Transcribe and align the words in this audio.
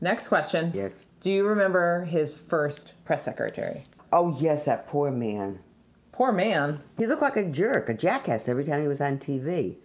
Next 0.00 0.28
question. 0.28 0.70
Yes. 0.74 1.08
Do 1.20 1.30
you 1.30 1.46
remember 1.46 2.04
his 2.04 2.34
first 2.34 2.92
press 3.04 3.24
secretary? 3.24 3.84
Oh, 4.12 4.36
yes, 4.38 4.64
that 4.66 4.86
poor 4.86 5.10
man. 5.10 5.58
Poor 6.12 6.32
man. 6.32 6.80
He 6.96 7.06
looked 7.06 7.22
like 7.22 7.36
a 7.36 7.44
jerk, 7.44 7.88
a 7.88 7.94
jackass 7.94 8.48
every 8.48 8.64
time 8.64 8.80
he 8.80 8.88
was 8.88 9.00
on 9.00 9.18
TV. 9.18 9.76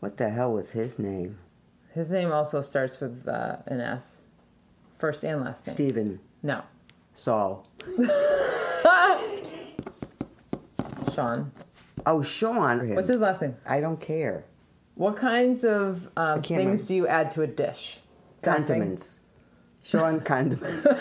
What 0.00 0.16
the 0.16 0.30
hell 0.30 0.52
was 0.52 0.72
his 0.72 0.98
name? 0.98 1.38
His 1.94 2.10
name 2.10 2.32
also 2.32 2.60
starts 2.60 2.98
with 3.00 3.28
uh, 3.28 3.56
an 3.66 3.80
S. 3.80 4.22
First 4.98 5.24
and 5.24 5.42
last 5.42 5.66
name. 5.66 5.74
Stephen 5.76 6.20
No. 6.42 6.62
Saul. 7.14 7.66
Sean. 11.14 11.52
Oh, 12.06 12.22
Sean. 12.22 12.94
What's 12.94 13.08
his 13.08 13.20
last 13.20 13.40
name? 13.42 13.56
I 13.66 13.80
don't 13.80 14.00
care. 14.00 14.44
What 14.94 15.16
kinds 15.16 15.64
of 15.64 16.08
um, 16.16 16.42
things 16.42 16.58
remember. 16.58 16.82
do 16.84 16.94
you 16.94 17.06
add 17.06 17.30
to 17.32 17.42
a 17.42 17.46
dish? 17.46 18.00
Nothing. 18.44 18.64
Condiments. 18.66 19.20
Sean 19.82 20.20
condiments. 20.20 20.86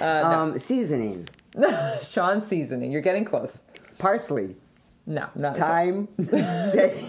Uh, 0.00 0.22
um, 0.24 0.58
seasoning. 0.58 1.26
Sean 2.02 2.42
seasoning. 2.42 2.92
You're 2.92 3.00
getting 3.00 3.24
close. 3.24 3.62
Parsley. 3.98 4.54
No, 5.06 5.26
not 5.34 5.56
Thyme. 5.56 6.08
Say- 6.28 7.00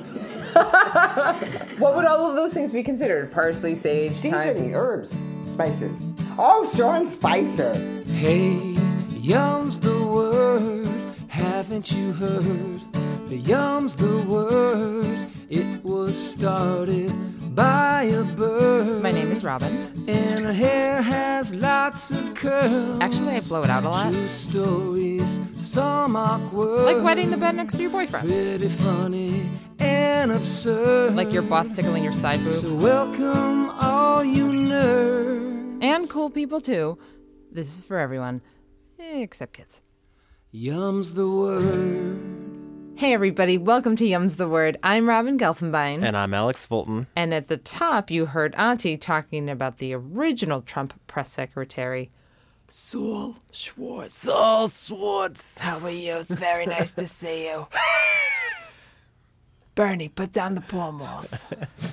What 1.80 1.96
would 1.96 2.06
all 2.06 2.30
of 2.30 2.36
those 2.36 2.54
things 2.54 2.72
be 2.72 2.84
considered? 2.84 3.32
Parsley, 3.32 3.76
sage, 3.76 4.14
seasoning. 4.14 4.72
thyme. 4.72 4.76
Herbs. 4.76 5.16
Spices. 5.54 6.02
Oh, 6.38 6.70
Sean 6.76 7.08
Spicer. 7.08 7.74
Hey, 8.08 8.78
yum's 9.12 9.82
the 9.82 10.02
word. 10.06 10.88
Haven't 11.28 11.92
you 11.92 12.14
heard? 12.14 12.80
The 13.30 13.38
yum's 13.38 13.96
the 13.98 14.22
word. 14.22 15.28
It 15.50 15.84
was 15.84 16.16
started 16.18 17.12
by 17.58 18.04
a 18.04 18.24
bird. 18.24 19.02
My 19.02 19.12
name 19.12 19.32
is 19.32 19.44
Robin. 19.44 19.74
And 20.08 20.46
her 20.46 20.54
hair 20.54 21.02
has 21.02 21.56
lots 21.56 22.12
of 22.12 22.36
curls. 22.36 23.00
Actually, 23.02 23.36
I 23.36 23.40
blow 23.42 23.64
it 23.64 23.70
out 23.72 23.84
a 23.84 23.90
lot. 23.90 24.14
True 24.14 24.28
stories, 24.28 25.42
some 25.60 26.16
awkward. 26.16 26.86
Like 26.86 27.04
wetting 27.04 27.32
the 27.32 27.38
bed 27.38 27.56
next 27.56 27.74
to 27.76 27.82
your 27.82 27.90
boyfriend. 27.90 28.28
Pretty 28.30 28.70
funny 28.70 29.50
and 29.80 30.32
absurd. 30.32 31.16
Like 31.16 31.34
your 31.34 31.42
boss 31.42 31.68
tickling 31.70 32.04
your 32.04 32.14
side 32.14 32.40
So 32.52 32.70
boob. 32.70 32.82
welcome 32.82 33.72
all 33.72 34.24
you 34.24 34.46
nerds. 34.46 35.84
And 35.84 36.08
cool 36.08 36.30
people 36.30 36.62
too. 36.62 37.00
This 37.52 37.80
is 37.80 37.84
for 37.84 37.98
everyone, 37.98 38.42
except 39.00 39.54
kids. 39.54 39.82
Yum's 40.52 41.14
the 41.14 41.28
word. 41.28 42.47
Hey 42.98 43.14
everybody, 43.14 43.60
welcome 43.60 43.96
to 43.98 44.08
Yum's 44.08 44.38
the 44.38 44.48
Word. 44.48 44.80
I'm 44.82 45.08
Robin 45.08 45.38
Gelfenbein. 45.38 46.04
And 46.04 46.18
I'm 46.18 46.34
Alex 46.34 46.66
Fulton. 46.66 47.06
And 47.16 47.32
at 47.32 47.48
the 47.48 47.58
top, 47.58 48.10
you 48.10 48.26
heard 48.26 48.56
Auntie 48.56 48.98
talking 48.98 49.52
about 49.52 49.78
the 49.78 49.94
original 49.94 50.64
Trump 50.64 51.00
press 51.06 51.32
secretary, 51.32 52.10
Saul 52.70 53.36
Schwartz. 53.52 54.18
Saul 54.18 54.68
Schwartz. 54.68 55.62
How 55.62 55.78
are 55.78 55.92
you? 55.92 56.16
It's 56.16 56.34
very 56.34 56.66
nice 56.66 56.90
to 56.96 57.06
see 57.06 57.46
you. 57.50 57.68
Bernie, 59.76 60.10
put 60.10 60.34
down 60.34 60.56
the 60.56 60.62
pomos. 60.62 61.32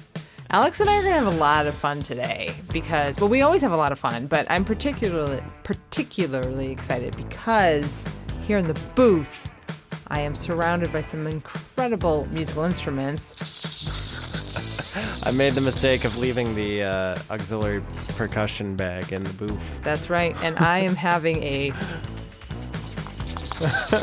Alex 0.51 0.81
and 0.81 0.89
I 0.89 1.01
are 1.01 1.03
going 1.03 1.13
to 1.13 1.21
have 1.21 1.35
a 1.35 1.39
lot 1.39 1.67
of 1.67 1.75
fun 1.75 2.03
today 2.03 2.55
because, 2.73 3.21
well, 3.21 3.29
we 3.29 3.43
always 3.43 3.61
have 3.61 3.73
a 3.73 3.77
lot 3.77 3.93
of 3.93 3.99
fun, 3.99 4.27
but 4.27 4.47
I'm 4.49 4.65
particularly 4.65 5.43
particularly 5.65 6.71
excited 6.71 7.15
because 7.15 8.07
here 8.47 8.57
in 8.57 8.69
the 8.69 8.81
booth, 8.95 9.54
I 10.15 10.21
am 10.21 10.37
surrounded 10.37 10.93
by 10.93 11.01
some 11.01 11.27
incredible 11.27 12.29
musical 12.31 12.63
instruments. 12.63 13.33
I 15.27 15.33
made 15.33 15.55
the 15.55 15.61
mistake 15.61 16.05
of 16.05 16.17
leaving 16.19 16.55
the 16.55 16.85
uh, 16.85 17.19
auxiliary 17.31 17.83
percussion 18.17 18.77
bag 18.77 19.13
in 19.13 19.25
the 19.25 19.33
booth. 19.33 19.81
That's 19.83 20.09
right, 20.11 20.37
and 20.45 20.57
I 20.59 20.79
am 20.79 20.95
having 20.95 21.43
a 21.43 21.73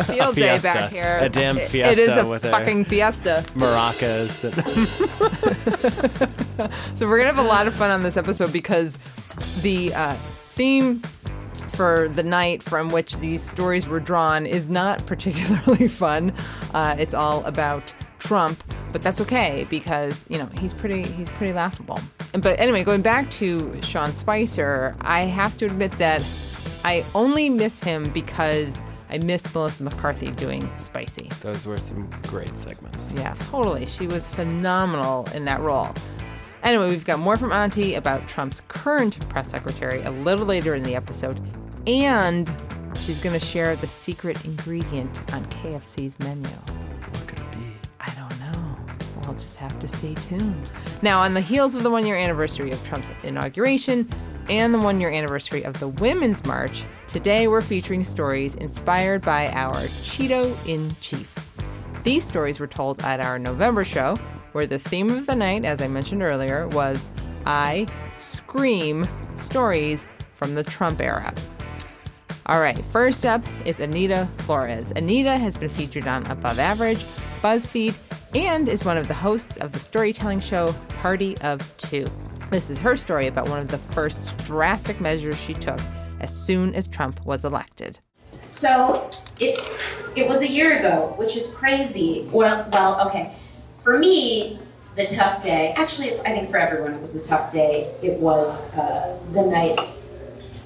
field 0.10 0.36
day 0.36 0.50
fiesta. 0.60 0.68
back 0.68 0.92
here. 0.92 1.20
A 1.22 1.30
damn 1.30 1.58
It- 1.58 1.74
It 1.74 1.98
is 1.98 2.10
a 2.10 2.40
fucking 2.40 2.84
fiesta. 2.86 3.46
Maracas. 3.56 4.52
So 6.96 7.08
we're 7.08 7.18
gonna 7.20 7.34
have 7.34 7.44
a 7.44 7.48
lot 7.48 7.66
of 7.68 7.74
fun 7.74 7.90
on 7.90 8.04
this 8.04 8.18
episode 8.18 8.52
because 8.54 8.98
the 9.62 9.94
uh, 9.96 10.16
theme 10.56 11.02
for 11.72 12.10
the 12.10 12.24
night 12.24 12.62
from 12.64 12.90
which 12.90 13.18
these 13.18 13.42
stories 13.42 13.88
were 13.88 14.00
drawn 14.00 14.46
is 14.46 14.70
not 14.70 15.06
particularly 15.08 15.88
fun. 15.88 16.34
Uh, 16.74 16.96
it's 16.98 17.14
all 17.14 17.44
about 17.46 17.94
Trump, 18.20 18.64
but 18.92 19.02
that's 19.02 19.20
okay 19.22 19.66
because 19.70 20.26
you 20.30 20.38
know 20.38 20.46
he's 20.60 20.74
pretty 20.74 21.04
he's 21.04 21.30
pretty 21.30 21.54
laughable. 21.54 22.00
But 22.34 22.60
anyway, 22.60 22.84
going 22.84 23.02
back 23.02 23.30
to 23.32 23.82
Sean 23.82 24.14
Spicer, 24.14 24.96
I 25.02 25.24
have 25.24 25.58
to 25.58 25.66
admit 25.66 25.92
that 25.94 26.24
I 26.84 27.04
only 27.16 27.50
miss 27.50 27.84
him 27.84 28.12
because 28.12 28.78
I 29.10 29.18
miss 29.18 29.54
Melissa 29.54 29.84
McCarthy 29.84 30.32
doing 30.32 30.72
Spicy. 30.78 31.30
those 31.42 31.66
were 31.66 31.78
some 31.78 32.10
great 32.28 32.58
segments. 32.58 33.12
Yeah, 33.12 33.34
totally. 33.34 33.86
She 33.86 34.08
was 34.08 34.26
phenomenal 34.26 35.28
in 35.34 35.44
that 35.46 35.60
role. 35.60 35.90
Anyway, 36.64 36.88
we've 36.90 37.04
got 37.06 37.20
more 37.20 37.36
from 37.38 37.52
Auntie 37.52 37.96
about 37.96 38.28
Trump's 38.28 38.62
current 38.68 39.28
press 39.30 39.50
secretary 39.50 40.02
a 40.04 40.12
little 40.12 40.46
later 40.46 40.76
in 40.76 40.84
the 40.84 40.96
episode, 40.96 41.42
and 41.88 42.54
she's 43.00 43.20
going 43.22 43.38
to 43.38 43.46
share 43.46 43.76
the 43.76 43.88
secret 43.88 44.44
ingredient 44.46 45.34
on 45.34 45.46
KFC's 45.46 46.20
menu. 46.20 46.48
What 46.48 47.28
could 47.28 47.40
it 47.40 47.52
be? 47.52 47.88
I 48.00 48.14
don't 48.14 48.40
know. 48.40 48.78
We'll 49.24 49.34
just 49.34 49.58
have 49.58 49.78
to 49.80 49.88
stay 49.88 50.14
tuned. 50.16 50.70
Now, 51.02 51.22
on 51.22 51.34
the 51.34 51.42
heels 51.42 51.76
of 51.76 51.84
the 51.84 51.90
one 51.90 52.06
year 52.06 52.18
anniversary 52.18 52.72
of 52.72 52.84
Trump's 52.86 53.12
inauguration 53.24 54.08
and 54.50 54.74
the 54.74 54.80
one 54.80 55.00
year 55.00 55.10
anniversary 55.10 55.64
of 55.64 55.80
the 55.80 55.88
Women's 55.88 56.46
March, 56.46 56.86
today 57.08 57.48
we're 57.48 57.62
featuring 57.62 58.04
stories 58.04 58.56
inspired 58.56 59.22
by 59.22 59.50
our 59.50 59.76
Cheeto 60.04 60.56
in 60.68 60.96
Chief. 61.02 61.34
These 62.04 62.28
stories 62.28 62.60
were 62.60 62.68
told 62.68 63.02
at 63.04 63.20
our 63.20 63.38
November 63.38 63.84
show, 63.84 64.18
where 64.54 64.66
the 64.66 64.80
theme 64.80 65.10
of 65.10 65.28
the 65.28 65.36
night, 65.36 65.66
as 65.66 65.82
I 65.82 65.88
mentioned 65.88 66.24
earlier, 66.24 66.68
was 66.70 67.10
I 67.46 67.88
Scream 68.18 69.08
Stories 69.38 70.08
from 70.36 70.56
the 70.56 70.64
Trump 70.64 71.00
era. 71.00 71.34
All 72.52 72.60
right, 72.60 72.84
first 72.88 73.26
up 73.26 73.42
is 73.64 73.80
Anita 73.80 74.28
Flores. 74.40 74.92
Anita 74.98 75.38
has 75.38 75.56
been 75.56 75.70
featured 75.70 76.06
on 76.06 76.28
Above 76.28 76.60
Average, 76.60 77.06
BuzzFeed, 77.42 77.96
and 78.36 78.68
is 78.68 78.84
one 78.84 78.98
of 78.98 79.08
the 79.08 79.14
hosts 79.14 79.56
of 79.60 79.72
the 79.72 79.80
storytelling 79.80 80.42
show 80.42 80.76
Party 81.00 81.38
of 81.38 81.62
Two. 81.78 82.06
This 82.50 82.70
is 82.70 82.78
her 82.82 82.98
story 82.98 83.28
about 83.28 83.48
one 83.48 83.62
of 83.62 83.70
the 83.70 83.78
first 83.78 84.38
drastic 84.40 85.00
measures 85.00 85.40
she 85.40 85.54
took 85.54 85.80
as 86.20 86.36
soon 86.36 86.76
as 86.76 86.90
Trump 86.90 87.26
was 87.26 87.46
elected. 87.46 88.00
So 88.42 89.10
it's 89.40 89.70
it 90.18 90.28
was 90.28 90.42
a 90.42 90.48
year 90.50 90.78
ago, 90.78 91.14
which 91.16 91.38
is 91.38 91.54
crazy. 91.54 92.28
Well, 92.34 92.68
well, 92.74 93.08
okay. 93.08 93.34
For 93.82 93.98
me, 93.98 94.60
the 94.98 95.06
tough 95.06 95.42
day. 95.42 95.74
Actually, 95.78 96.20
I 96.20 96.32
think 96.32 96.50
for 96.50 96.58
everyone, 96.58 96.96
it 96.96 97.02
was 97.02 97.16
a 97.16 97.24
tough 97.24 97.50
day. 97.50 97.96
It 98.02 98.20
was 98.20 98.74
uh, 98.74 99.18
the 99.32 99.44
night 99.44 100.06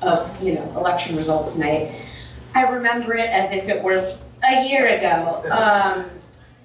of 0.02 0.42
you 0.42 0.54
know 0.56 0.64
election 0.78 1.16
results 1.16 1.58
night. 1.58 1.92
I 2.54 2.64
remember 2.64 3.16
it 3.16 3.30
as 3.30 3.52
if 3.52 3.68
it 3.68 3.84
were 3.84 4.16
a 4.44 4.68
year 4.68 4.88
ago. 4.88 5.44
Um, 5.52 6.10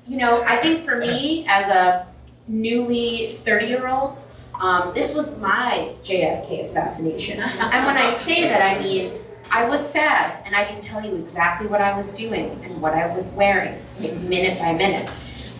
you 0.06 0.16
know, 0.16 0.42
I 0.42 0.56
think 0.56 0.80
for 0.80 0.96
me 0.96 1.46
as 1.48 1.68
a 1.68 2.06
newly 2.48 3.32
30 3.32 3.66
year 3.66 3.88
old, 3.88 4.18
um, 4.60 4.92
this 4.92 5.14
was 5.14 5.40
my 5.40 5.94
JFK 6.02 6.60
assassination. 6.60 7.40
And 7.40 7.86
when 7.86 7.96
I 7.96 8.10
say 8.10 8.48
that, 8.48 8.60
I 8.62 8.82
mean, 8.82 9.12
I 9.52 9.68
was 9.68 9.84
sad, 9.84 10.42
and 10.44 10.54
I 10.54 10.64
can 10.64 10.80
tell 10.80 11.04
you 11.04 11.16
exactly 11.16 11.66
what 11.66 11.80
I 11.80 11.96
was 11.96 12.12
doing 12.14 12.60
and 12.64 12.80
what 12.80 12.94
I 12.94 13.14
was 13.14 13.34
wearing, 13.34 13.80
like, 14.00 14.14
minute 14.18 14.58
by 14.58 14.72
minute. 14.74 15.10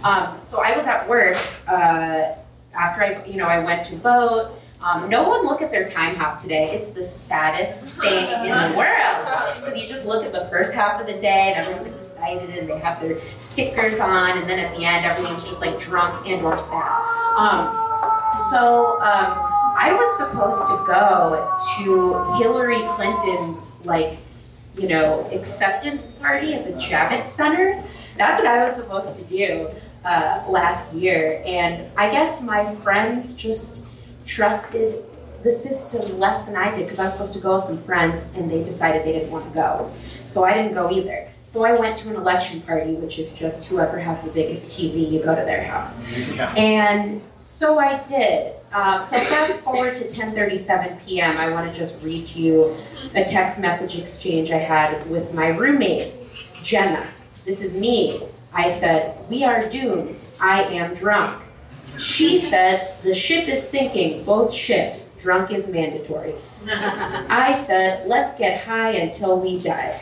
Um, 0.05 0.41
so 0.41 0.63
I 0.63 0.77
was 0.77 0.87
at 0.87 1.09
work 1.09 1.37
uh, 1.67 2.35
after 2.75 3.03
I, 3.03 3.25
you 3.25 3.37
know, 3.37 3.47
I 3.47 3.59
went 3.59 3.85
to 3.87 3.97
vote. 3.97 4.60
Um, 4.83 5.11
no 5.11 5.29
one 5.29 5.45
look 5.45 5.61
at 5.61 5.71
their 5.71 5.85
Timehop 5.85 6.39
today. 6.39 6.71
It's 6.71 6.89
the 6.89 7.03
saddest 7.03 8.01
thing 8.01 8.25
in 8.25 8.49
the 8.49 8.75
world 8.79 9.57
because 9.57 9.77
you 9.77 9.87
just 9.87 10.07
look 10.07 10.25
at 10.25 10.33
the 10.33 10.47
first 10.47 10.73
half 10.73 10.99
of 10.99 11.07
the 11.07 11.19
day 11.19 11.53
and 11.55 11.67
everyone's 11.67 11.87
excited 11.87 12.57
and 12.57 12.67
they 12.67 12.79
have 12.79 12.99
their 13.01 13.21
stickers 13.37 14.01
on, 14.01 14.39
and 14.39 14.49
then 14.49 14.59
at 14.59 14.75
the 14.75 14.85
end 14.85 15.05
everyone's 15.05 15.45
just 15.45 15.61
like 15.61 15.79
drunk 15.79 16.27
and 16.27 16.43
or 16.43 16.59
sad. 16.59 16.93
Um, 17.37 17.69
so 18.51 18.99
um, 19.03 19.53
I 19.77 19.93
was 19.93 20.17
supposed 20.17 20.67
to 20.69 20.85
go 20.87 21.59
to 21.79 22.43
Hillary 22.43 22.81
Clinton's 22.95 23.77
like, 23.85 24.17
you 24.79 24.89
know, 24.89 25.29
acceptance 25.31 26.13
party 26.13 26.55
at 26.55 26.65
the 26.65 26.73
Javits 26.73 27.27
Center. 27.27 27.83
That's 28.17 28.41
what 28.41 28.49
I 28.49 28.63
was 28.63 28.77
supposed 28.77 29.19
to 29.19 29.25
do 29.27 29.69
uh, 30.07 30.43
last 30.49 30.95
year, 30.95 31.43
and 31.45 31.87
I 31.99 32.11
guess 32.11 32.41
my 32.43 32.75
friends 32.77 33.37
just 33.37 33.90
trusted 34.31 35.05
the 35.43 35.51
system 35.51 36.19
less 36.19 36.47
than 36.47 36.55
I 36.55 36.73
did 36.75 36.85
because 36.85 36.99
I 36.99 37.05
was 37.05 37.13
supposed 37.13 37.33
to 37.35 37.41
go 37.41 37.55
with 37.55 37.65
some 37.65 37.79
friends, 37.79 38.25
and 38.37 38.51
they 38.51 38.63
decided 38.63 39.05
they 39.05 39.13
didn't 39.13 39.31
want 39.31 39.47
to 39.49 39.55
go, 39.55 39.91
so 40.25 40.45
I 40.45 40.55
didn't 40.55 40.75
go 40.75 40.91
either. 40.91 41.29
So 41.45 41.65
I 41.65 41.73
went 41.73 41.97
to 41.99 42.11
an 42.11 42.17
election 42.17 42.61
party, 42.61 42.95
which 42.95 43.19
is 43.19 43.33
just 43.33 43.67
whoever 43.67 43.99
has 43.99 44.23
the 44.23 44.31
biggest 44.31 44.79
TV, 44.79 45.11
you 45.11 45.21
go 45.23 45.35
to 45.35 45.43
their 45.43 45.65
house. 45.65 46.05
And 46.57 47.23
so 47.39 47.79
I 47.79 48.03
did. 48.05 48.55
Um, 48.73 49.03
so 49.03 49.19
fast 49.19 49.61
forward 49.61 49.97
to 49.97 50.05
10:37 50.05 51.05
p.m. 51.05 51.37
I 51.39 51.51
want 51.51 51.73
to 51.73 51.77
just 51.77 52.01
read 52.05 52.29
you 52.31 52.77
a 53.17 53.25
text 53.25 53.59
message 53.59 53.99
exchange 53.99 54.53
I 54.53 54.59
had 54.59 55.11
with 55.11 55.35
my 55.35 55.49
roommate, 55.49 56.13
Jenna. 56.63 57.05
This 57.45 57.63
is 57.63 57.77
me. 57.77 58.23
I 58.53 58.69
said, 58.69 59.19
"We 59.29 59.43
are 59.43 59.69
doomed. 59.69 60.29
I 60.41 60.63
am 60.65 60.95
drunk." 60.95 61.43
She 62.01 62.39
said, 62.39 62.95
"The 63.03 63.15
ship 63.15 63.47
is 63.49 63.67
sinking. 63.69 64.25
Both 64.25 64.53
ships. 64.53 65.17
Drunk 65.23 65.51
is 65.53 65.69
mandatory." 65.69 66.35
I 66.69 67.53
said, 67.53 68.07
"Let's 68.07 68.37
get 68.39 68.65
high 68.65 68.93
until 68.93 69.39
we 69.39 69.59
die." 69.59 69.99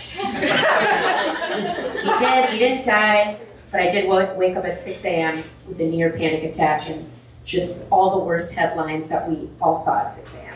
we 2.04 2.18
did. 2.18 2.50
We 2.50 2.58
didn't 2.58 2.84
die, 2.84 3.36
but 3.70 3.80
I 3.80 3.88
did 3.88 4.08
wa- 4.08 4.32
wake 4.34 4.56
up 4.56 4.64
at 4.64 4.78
6 4.78 5.04
a.m. 5.04 5.42
with 5.66 5.80
a 5.80 5.84
near 5.84 6.10
panic 6.10 6.44
attack 6.44 6.88
and 6.88 7.10
just 7.44 7.86
all 7.90 8.18
the 8.18 8.24
worst 8.24 8.54
headlines 8.54 9.08
that 9.08 9.28
we 9.28 9.48
all 9.60 9.74
saw 9.74 10.00
at 10.00 10.14
6 10.14 10.34
a.m. 10.36 10.54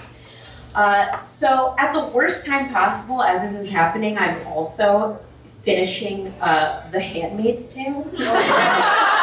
Uh, 0.75 1.23
so, 1.23 1.75
at 1.79 1.93
the 1.93 2.06
worst 2.06 2.47
time 2.47 2.73
possible, 2.73 3.23
as 3.23 3.43
this 3.43 3.55
is 3.55 3.71
happening, 3.71 4.17
I'm 4.17 4.47
also 4.47 5.19
finishing 5.62 6.29
uh, 6.41 6.89
The 6.91 7.00
Handmaid's 7.00 7.75
Tale. 7.75 8.06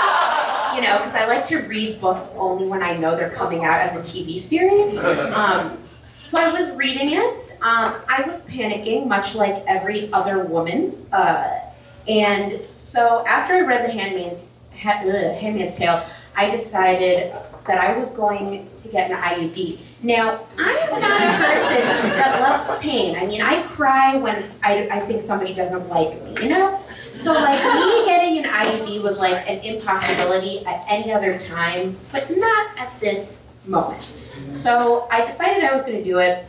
you 0.76 0.82
know, 0.82 0.98
because 0.98 1.16
I 1.16 1.26
like 1.26 1.46
to 1.48 1.60
read 1.68 2.00
books 2.00 2.34
only 2.38 2.68
when 2.68 2.84
I 2.84 2.98
know 2.98 3.16
they're 3.16 3.30
coming 3.30 3.66
out 3.66 3.80
as 3.80 3.96
a 3.96 4.00
TV 4.00 4.38
series. 4.40 4.98
Um, 5.40 5.78
so 6.22 6.40
I 6.40 6.52
was 6.52 6.76
reading 6.76 7.12
it. 7.14 7.58
Um, 7.62 7.96
I 8.08 8.24
was 8.28 8.48
panicking, 8.48 9.08
much 9.08 9.36
like 9.36 9.64
every 9.66 10.12
other 10.12 10.44
woman. 10.44 11.08
Uh, 11.12 11.60
and 12.08 12.68
so 12.68 13.26
after 13.26 13.56
I 13.56 13.62
read 13.62 13.88
The 13.88 13.94
Handmaid's, 13.94 14.64
ha- 14.78 15.02
ugh, 15.06 15.36
Handmaid's 15.40 15.78
Tale, 15.78 16.04
I 16.36 16.50
decided 16.50 17.34
that 17.68 17.78
I 17.78 17.98
was 17.98 18.16
going 18.16 18.70
to 18.78 18.90
get 18.90 19.12
an 19.12 19.18
IUD. 19.18 19.80
Now, 20.04 20.42
I 20.58 20.72
am 20.72 21.02
not 21.02 21.22
a 21.22 21.46
person 21.46 22.10
that 22.18 22.42
loves 22.42 22.70
pain. 22.80 23.16
I 23.16 23.26
mean, 23.26 23.42
I 23.42 23.62
cry 23.64 24.18
when 24.18 24.46
I, 24.64 24.88
I 24.90 25.00
think 25.02 25.22
somebody 25.22 25.54
doesn't 25.54 25.88
like 25.90 26.22
me, 26.24 26.44
you 26.44 26.50
know? 26.50 26.80
So, 27.12 27.34
like, 27.34 27.62
me 27.64 28.06
getting 28.06 28.38
an 28.38 28.46
IUD 28.46 29.04
was 29.04 29.20
like 29.20 29.50
an 29.50 29.60
impossibility 29.60 30.66
at 30.66 30.86
any 30.88 31.12
other 31.12 31.38
time, 31.38 31.98
but 32.12 32.36
not 32.38 32.78
at 32.78 32.98
this 33.00 33.46
moment. 33.66 34.02
So, 34.48 35.08
I 35.12 35.26
decided 35.26 35.64
I 35.64 35.74
was 35.74 35.82
going 35.84 35.98
to 35.98 36.04
do 36.04 36.20
it. 36.20 36.46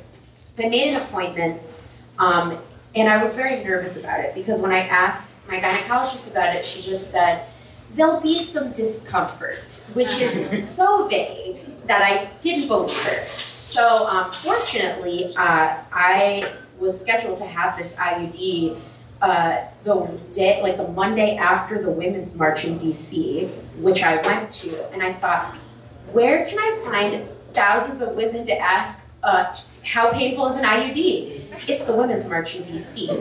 I 0.58 0.68
made 0.68 0.94
an 0.94 1.00
appointment, 1.00 1.80
um, 2.18 2.58
and 2.94 3.08
I 3.08 3.22
was 3.22 3.32
very 3.32 3.64
nervous 3.64 3.98
about 3.98 4.20
it 4.20 4.34
because 4.34 4.60
when 4.60 4.72
I 4.72 4.80
asked 4.80 5.36
my 5.48 5.58
gynecologist 5.58 6.30
about 6.32 6.54
it, 6.54 6.64
she 6.64 6.82
just 6.82 7.10
said, 7.10 7.46
There'll 7.94 8.20
be 8.20 8.38
some 8.38 8.72
discomfort, 8.72 9.84
which 9.94 10.20
is 10.20 10.68
so 10.76 11.08
vague 11.08 11.86
that 11.86 12.02
I 12.02 12.28
didn't 12.40 12.68
believe 12.68 12.96
her. 13.04 13.26
So, 13.36 14.06
um, 14.06 14.30
fortunately, 14.30 15.34
uh, 15.36 15.76
I 15.92 16.52
was 16.78 17.00
scheduled 17.00 17.38
to 17.38 17.46
have 17.46 17.76
this 17.76 17.96
IUD 17.96 18.78
uh, 19.20 19.64
the 19.84 20.18
day, 20.32 20.62
like 20.62 20.76
the 20.76 20.88
Monday 20.88 21.36
after 21.36 21.82
the 21.82 21.90
Women's 21.90 22.36
March 22.36 22.64
in 22.64 22.78
DC, 22.78 23.48
which 23.78 24.02
I 24.02 24.20
went 24.22 24.50
to, 24.50 24.92
and 24.92 25.02
I 25.02 25.12
thought, 25.12 25.54
where 26.12 26.46
can 26.46 26.58
I 26.58 26.80
find 26.84 27.28
thousands 27.52 28.00
of 28.00 28.14
women 28.16 28.44
to 28.44 28.58
ask 28.58 29.06
uh, 29.22 29.54
how 29.84 30.10
painful 30.10 30.46
is 30.46 30.56
an 30.56 30.64
IUD? 30.64 31.42
It's 31.68 31.84
the 31.84 31.94
Women's 31.94 32.26
March 32.28 32.56
in 32.56 32.62
DC. 32.62 33.08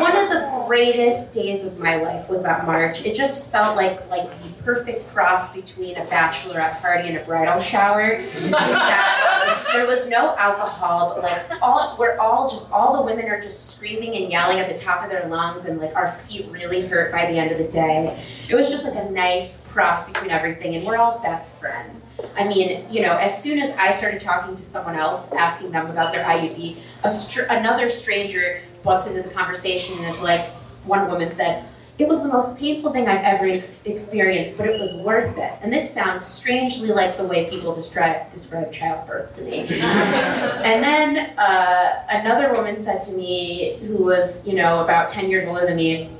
One 0.00 0.16
of 0.16 0.28
the 0.28 0.55
greatest 0.66 1.32
days 1.32 1.64
of 1.64 1.78
my 1.78 1.96
life 1.96 2.28
was 2.28 2.42
that 2.42 2.66
march. 2.66 3.04
It 3.04 3.14
just 3.14 3.50
felt 3.50 3.76
like 3.76 4.08
like 4.10 4.30
the 4.42 4.48
perfect 4.62 5.08
cross 5.08 5.54
between 5.54 5.96
a 5.96 6.04
bachelorette 6.06 6.80
party 6.80 7.08
and 7.08 7.16
a 7.16 7.24
bridal 7.24 7.60
shower. 7.60 8.20
That 8.50 9.68
there 9.72 9.86
was 9.86 10.08
no 10.08 10.36
alcohol, 10.36 11.14
but 11.14 11.22
like 11.22 11.62
all 11.62 11.96
we're 11.98 12.18
all 12.18 12.48
just 12.48 12.70
all 12.72 12.96
the 12.96 13.02
women 13.02 13.30
are 13.30 13.40
just 13.40 13.76
screaming 13.76 14.16
and 14.16 14.30
yelling 14.30 14.58
at 14.58 14.68
the 14.68 14.76
top 14.76 15.04
of 15.04 15.10
their 15.10 15.26
lungs, 15.28 15.64
and 15.64 15.80
like 15.80 15.94
our 15.94 16.12
feet 16.12 16.46
really 16.50 16.86
hurt 16.86 17.12
by 17.12 17.30
the 17.30 17.38
end 17.38 17.52
of 17.52 17.58
the 17.58 17.68
day. 17.68 18.22
It 18.48 18.54
was 18.54 18.68
just 18.68 18.84
like 18.84 18.96
a 18.96 19.10
nice 19.10 19.66
cross 19.68 20.06
between 20.06 20.30
everything, 20.30 20.74
and 20.74 20.84
we're 20.86 20.96
all 20.96 21.18
best 21.20 21.58
friends. 21.58 22.06
I 22.36 22.46
mean, 22.46 22.84
you 22.90 23.02
know, 23.02 23.16
as 23.16 23.42
soon 23.42 23.58
as 23.58 23.76
I 23.76 23.90
started 23.92 24.20
talking 24.20 24.56
to 24.56 24.64
someone 24.64 24.96
else, 24.96 25.32
asking 25.32 25.70
them 25.70 25.90
about 25.90 26.12
their 26.12 26.24
IUD, 26.24 26.76
a 27.04 27.10
str- 27.10 27.46
another 27.50 27.88
stranger 27.88 28.60
butts 28.82 29.06
into 29.06 29.22
the 29.22 29.28
conversation 29.28 29.98
and 29.98 30.06
is 30.06 30.20
like, 30.22 30.48
one 30.86 31.10
woman 31.10 31.34
said, 31.34 31.64
it 31.98 32.08
was 32.08 32.22
the 32.22 32.28
most 32.28 32.58
painful 32.58 32.92
thing 32.92 33.08
I've 33.08 33.24
ever 33.24 33.46
ex- 33.46 33.80
experienced, 33.86 34.58
but 34.58 34.66
it 34.66 34.78
was 34.78 34.94
worth 34.96 35.38
it. 35.38 35.52
And 35.62 35.72
this 35.72 35.92
sounds 35.92 36.22
strangely 36.24 36.88
like 36.90 37.16
the 37.16 37.24
way 37.24 37.48
people 37.48 37.74
describe 37.74 38.30
describe 38.30 38.70
childbirth 38.70 39.34
to 39.36 39.42
me. 39.42 39.60
and 39.70 40.84
then 40.84 41.30
uh, 41.38 42.04
another 42.10 42.52
woman 42.52 42.76
said 42.76 43.00
to 43.02 43.14
me, 43.14 43.78
who 43.78 44.04
was 44.04 44.46
you 44.46 44.54
know 44.54 44.84
about 44.84 45.08
ten 45.08 45.30
years 45.30 45.48
older 45.48 45.64
than 45.64 45.76
me, 45.76 46.10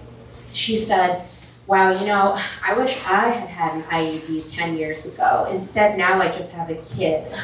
she 0.55 0.77
said, 0.77 1.27
"Wow, 1.67 1.91
you 1.91 2.07
know, 2.07 2.41
I 2.65 2.73
wish 2.73 2.97
I 3.05 3.29
had 3.29 3.49
had 3.51 3.75
an 3.75 3.83
IUD 3.83 4.51
ten 4.51 4.79
years 4.79 5.13
ago. 5.13 5.47
Instead, 5.51 5.99
now 5.99 6.19
I 6.23 6.31
just 6.31 6.53
have 6.53 6.71
a 6.71 6.77
kid." 6.77 7.27
and 7.33 7.37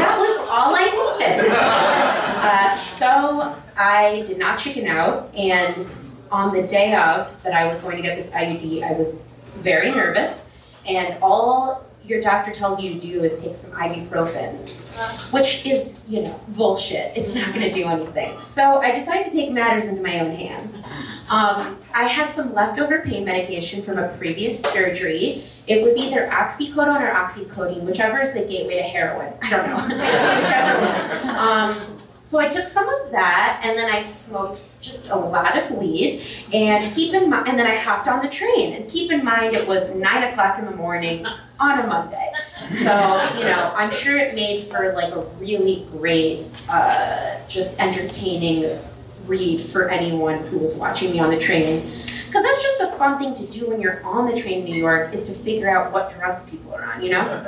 that 0.00 0.16
was 0.18 0.38
all 0.48 0.74
I 0.74 0.84
needed. 0.88 1.96
Uh, 2.42 2.78
so 2.78 3.54
I 3.76 4.24
did 4.26 4.38
not 4.38 4.58
chicken 4.58 4.86
out, 4.86 5.30
and 5.34 5.92
on 6.30 6.54
the 6.54 6.66
day 6.66 6.94
of 6.94 7.42
that 7.42 7.52
I 7.52 7.66
was 7.66 7.78
going 7.78 7.96
to 7.96 8.02
get 8.02 8.16
this 8.16 8.30
IUD, 8.30 8.82
I 8.82 8.92
was 8.92 9.24
very 9.58 9.90
nervous, 9.90 10.56
and 10.86 11.16
all 11.22 11.84
your 12.02 12.20
doctor 12.20 12.50
tells 12.50 12.82
you 12.82 12.94
to 12.94 13.00
do 13.00 13.22
is 13.22 13.42
take 13.42 13.54
some 13.54 13.70
ibuprofen, 13.72 15.32
which 15.32 15.66
is, 15.66 16.02
you 16.08 16.22
know, 16.22 16.40
bullshit. 16.48 17.16
It's 17.16 17.34
not 17.34 17.52
going 17.54 17.60
to 17.60 17.72
do 17.72 17.84
anything. 17.86 18.40
So 18.40 18.78
I 18.78 18.90
decided 18.90 19.30
to 19.30 19.32
take 19.32 19.52
matters 19.52 19.86
into 19.86 20.02
my 20.02 20.18
own 20.20 20.34
hands. 20.34 20.82
Um, 21.30 21.78
I 21.94 22.08
had 22.08 22.30
some 22.30 22.54
leftover 22.54 23.00
pain 23.00 23.24
medication 23.24 23.82
from 23.82 23.98
a 23.98 24.08
previous 24.16 24.60
surgery. 24.60 25.44
It 25.66 25.84
was 25.84 25.96
either 25.96 26.26
oxycodone 26.28 27.00
or 27.00 27.12
OxyContin, 27.12 27.82
whichever 27.82 28.20
is 28.20 28.32
the 28.32 28.40
gateway 28.40 28.76
to 28.76 28.82
heroin. 28.82 29.34
I 29.42 29.50
don't 29.50 29.66
know. 29.68 29.96
whichever 30.40 30.80
one. 30.80 31.36
Um, 31.36 31.96
so 32.20 32.38
I 32.38 32.48
took 32.48 32.66
some 32.66 32.88
of 32.88 33.10
that, 33.10 33.60
and 33.64 33.78
then 33.78 33.90
I 33.90 34.00
smoked 34.00 34.62
just 34.80 35.10
a 35.10 35.16
lot 35.16 35.56
of 35.56 35.70
weed. 35.72 36.24
And 36.52 36.82
keep 36.94 37.14
in 37.14 37.30
mind, 37.30 37.48
and 37.48 37.58
then 37.58 37.66
I 37.66 37.76
hopped 37.76 38.08
on 38.08 38.22
the 38.22 38.28
train. 38.28 38.74
And 38.74 38.88
keep 38.90 39.10
in 39.10 39.24
mind, 39.24 39.54
it 39.54 39.66
was 39.66 39.94
nine 39.94 40.22
o'clock 40.24 40.58
in 40.58 40.66
the 40.66 40.76
morning 40.76 41.26
on 41.58 41.78
a 41.80 41.86
Monday. 41.86 42.32
So 42.68 42.92
you 43.38 43.44
know, 43.44 43.72
I'm 43.74 43.90
sure 43.90 44.16
it 44.18 44.34
made 44.34 44.64
for 44.64 44.92
like 44.92 45.14
a 45.14 45.20
really 45.38 45.86
great, 45.92 46.46
uh, 46.70 47.38
just 47.48 47.80
entertaining 47.80 48.78
read 49.26 49.64
for 49.64 49.88
anyone 49.88 50.38
who 50.46 50.58
was 50.58 50.76
watching 50.76 51.12
me 51.12 51.20
on 51.20 51.30
the 51.30 51.38
train. 51.38 51.90
Because 52.26 52.44
that's 52.44 52.62
just 52.62 52.80
a 52.82 52.86
fun 52.96 53.18
thing 53.18 53.34
to 53.34 53.46
do 53.46 53.68
when 53.68 53.80
you're 53.80 54.04
on 54.04 54.24
the 54.24 54.40
train 54.40 54.60
in 54.60 54.64
New 54.66 54.76
York 54.76 55.12
is 55.12 55.24
to 55.24 55.32
figure 55.32 55.68
out 55.68 55.92
what 55.92 56.12
drugs 56.12 56.42
people 56.44 56.72
are 56.74 56.84
on, 56.84 57.02
you 57.02 57.10
know? 57.10 57.44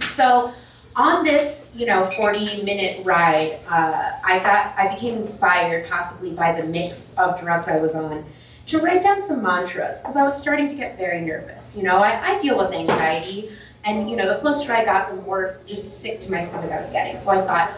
So 0.00 0.52
on 0.96 1.24
this, 1.24 1.72
you 1.74 1.86
know, 1.86 2.04
40 2.04 2.62
minute 2.62 3.04
ride, 3.04 3.58
uh, 3.68 4.12
I 4.24 4.38
got, 4.38 4.78
I 4.78 4.94
became 4.94 5.16
inspired 5.16 5.88
possibly 5.88 6.32
by 6.32 6.58
the 6.58 6.66
mix 6.66 7.16
of 7.18 7.40
drugs 7.40 7.68
I 7.68 7.80
was 7.80 7.94
on 7.94 8.24
to 8.66 8.78
write 8.78 9.02
down 9.02 9.20
some 9.20 9.42
mantras 9.42 10.00
because 10.00 10.16
I 10.16 10.22
was 10.22 10.40
starting 10.40 10.68
to 10.68 10.74
get 10.74 10.96
very 10.96 11.20
nervous. 11.20 11.76
You 11.76 11.82
know, 11.82 11.98
I, 11.98 12.34
I 12.34 12.38
deal 12.38 12.56
with 12.56 12.72
anxiety, 12.72 13.50
and 13.84 14.08
you 14.08 14.16
know, 14.16 14.32
the 14.32 14.40
closer 14.40 14.72
I 14.72 14.84
got, 14.84 15.10
the 15.10 15.16
more 15.16 15.58
just 15.66 16.00
sick 16.00 16.20
to 16.20 16.30
my 16.30 16.40
stomach 16.40 16.70
I 16.70 16.78
was 16.78 16.88
getting. 16.90 17.16
So 17.16 17.30
I 17.30 17.44
thought, 17.44 17.72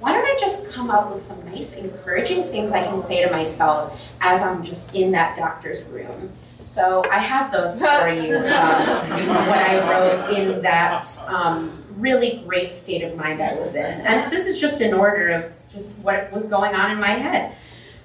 why 0.00 0.12
don't 0.12 0.24
I 0.24 0.36
just 0.40 0.68
come 0.68 0.90
up 0.90 1.10
with 1.10 1.20
some 1.20 1.44
nice, 1.44 1.76
encouraging 1.76 2.44
things 2.44 2.72
I 2.72 2.82
can 2.82 2.98
say 2.98 3.24
to 3.24 3.30
myself 3.30 4.04
as 4.20 4.42
I'm 4.42 4.64
just 4.64 4.94
in 4.96 5.12
that 5.12 5.36
doctor's 5.36 5.84
room? 5.84 6.30
So 6.60 7.04
I 7.10 7.18
have 7.18 7.52
those 7.52 7.78
for 7.80 8.08
you. 8.08 8.36
Um, 8.52 9.26
what 9.48 9.58
I 9.58 9.90
wrote 9.90 10.36
in 10.36 10.62
that 10.62 11.06
um, 11.26 11.81
really 12.02 12.42
great 12.46 12.74
state 12.74 13.02
of 13.02 13.16
mind 13.16 13.40
I 13.40 13.54
was 13.54 13.74
in, 13.76 14.00
and 14.02 14.30
this 14.30 14.46
is 14.46 14.58
just 14.58 14.80
in 14.80 14.92
order 14.92 15.28
of 15.28 15.52
just 15.72 15.92
what 15.98 16.30
was 16.32 16.46
going 16.46 16.74
on 16.74 16.90
in 16.90 16.98
my 16.98 17.12
head. 17.12 17.54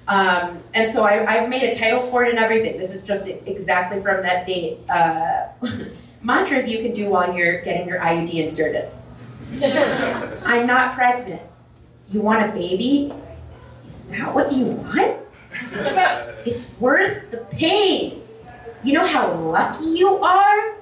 Um, 0.06 0.62
and 0.72 0.88
so 0.88 1.04
I, 1.04 1.26
I've 1.26 1.50
made 1.50 1.64
a 1.64 1.74
title 1.74 2.02
for 2.02 2.24
it 2.24 2.30
and 2.30 2.38
everything. 2.38 2.78
This 2.78 2.94
is 2.94 3.04
just 3.04 3.26
exactly 3.26 4.00
from 4.00 4.22
that 4.22 4.46
date. 4.46 4.78
Uh, 4.88 5.48
mantras 6.22 6.66
you 6.66 6.78
can 6.78 6.92
do 6.92 7.10
while 7.10 7.34
you're 7.34 7.60
getting 7.60 7.86
your 7.86 7.98
IUD 8.00 8.32
inserted. 8.34 8.88
I'm 10.46 10.66
not 10.66 10.94
pregnant. 10.94 11.42
You 12.10 12.22
want 12.22 12.48
a 12.48 12.52
baby? 12.52 13.12
Is 13.86 14.04
that 14.04 14.34
what 14.34 14.52
you 14.52 14.66
want? 14.66 15.16
It's 16.46 16.72
worth 16.78 17.30
the 17.30 17.38
pain. 17.50 18.22
You 18.82 18.94
know 18.94 19.06
how 19.06 19.32
lucky 19.34 19.84
you 19.84 20.16
are? 20.16 20.77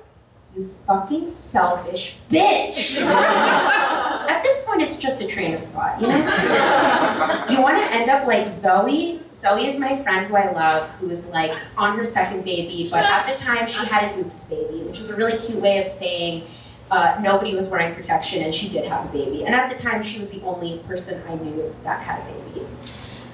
You 0.57 0.71
fucking 0.87 1.27
selfish 1.27 2.17
bitch. 2.31 2.99
at 3.01 4.43
this 4.43 4.65
point, 4.65 4.81
it's 4.81 4.99
just 4.99 5.21
a 5.21 5.27
train 5.27 5.53
of 5.53 5.63
thought, 5.67 6.01
you 6.01 6.07
know? 6.07 6.17
you 7.51 7.61
want 7.61 7.77
to 7.77 7.95
end 7.95 8.09
up 8.09 8.27
like 8.27 8.47
Zoe. 8.47 9.21
Zoe 9.35 9.67
is 9.67 9.79
my 9.79 9.95
friend 9.95 10.27
who 10.27 10.37
I 10.37 10.51
love, 10.53 10.89
who 10.93 11.11
is 11.11 11.29
like 11.29 11.55
on 11.77 11.99
her 11.99 12.05
second 12.05 12.43
baby, 12.43 12.89
but 12.91 13.05
at 13.05 13.27
the 13.27 13.35
time 13.35 13.67
she 13.67 13.85
had 13.85 14.05
an 14.05 14.21
oops 14.21 14.49
baby, 14.49 14.83
which 14.85 14.99
is 14.99 15.11
a 15.11 15.17
really 15.17 15.37
cute 15.39 15.61
way 15.61 15.79
of 15.79 15.87
saying 15.87 16.45
uh, 16.91 17.19
nobody 17.21 17.55
was 17.55 17.69
wearing 17.69 17.95
protection 17.95 18.43
and 18.43 18.55
she 18.55 18.69
did 18.69 18.85
have 18.87 19.05
a 19.05 19.13
baby. 19.13 19.45
And 19.45 19.55
at 19.55 19.69
the 19.69 19.81
time, 19.81 20.03
she 20.03 20.19
was 20.19 20.31
the 20.31 20.41
only 20.43 20.79
person 20.87 21.23
I 21.29 21.35
knew 21.35 21.75
that 21.83 22.01
had 22.01 22.21
a 22.21 22.33
baby. 22.33 22.67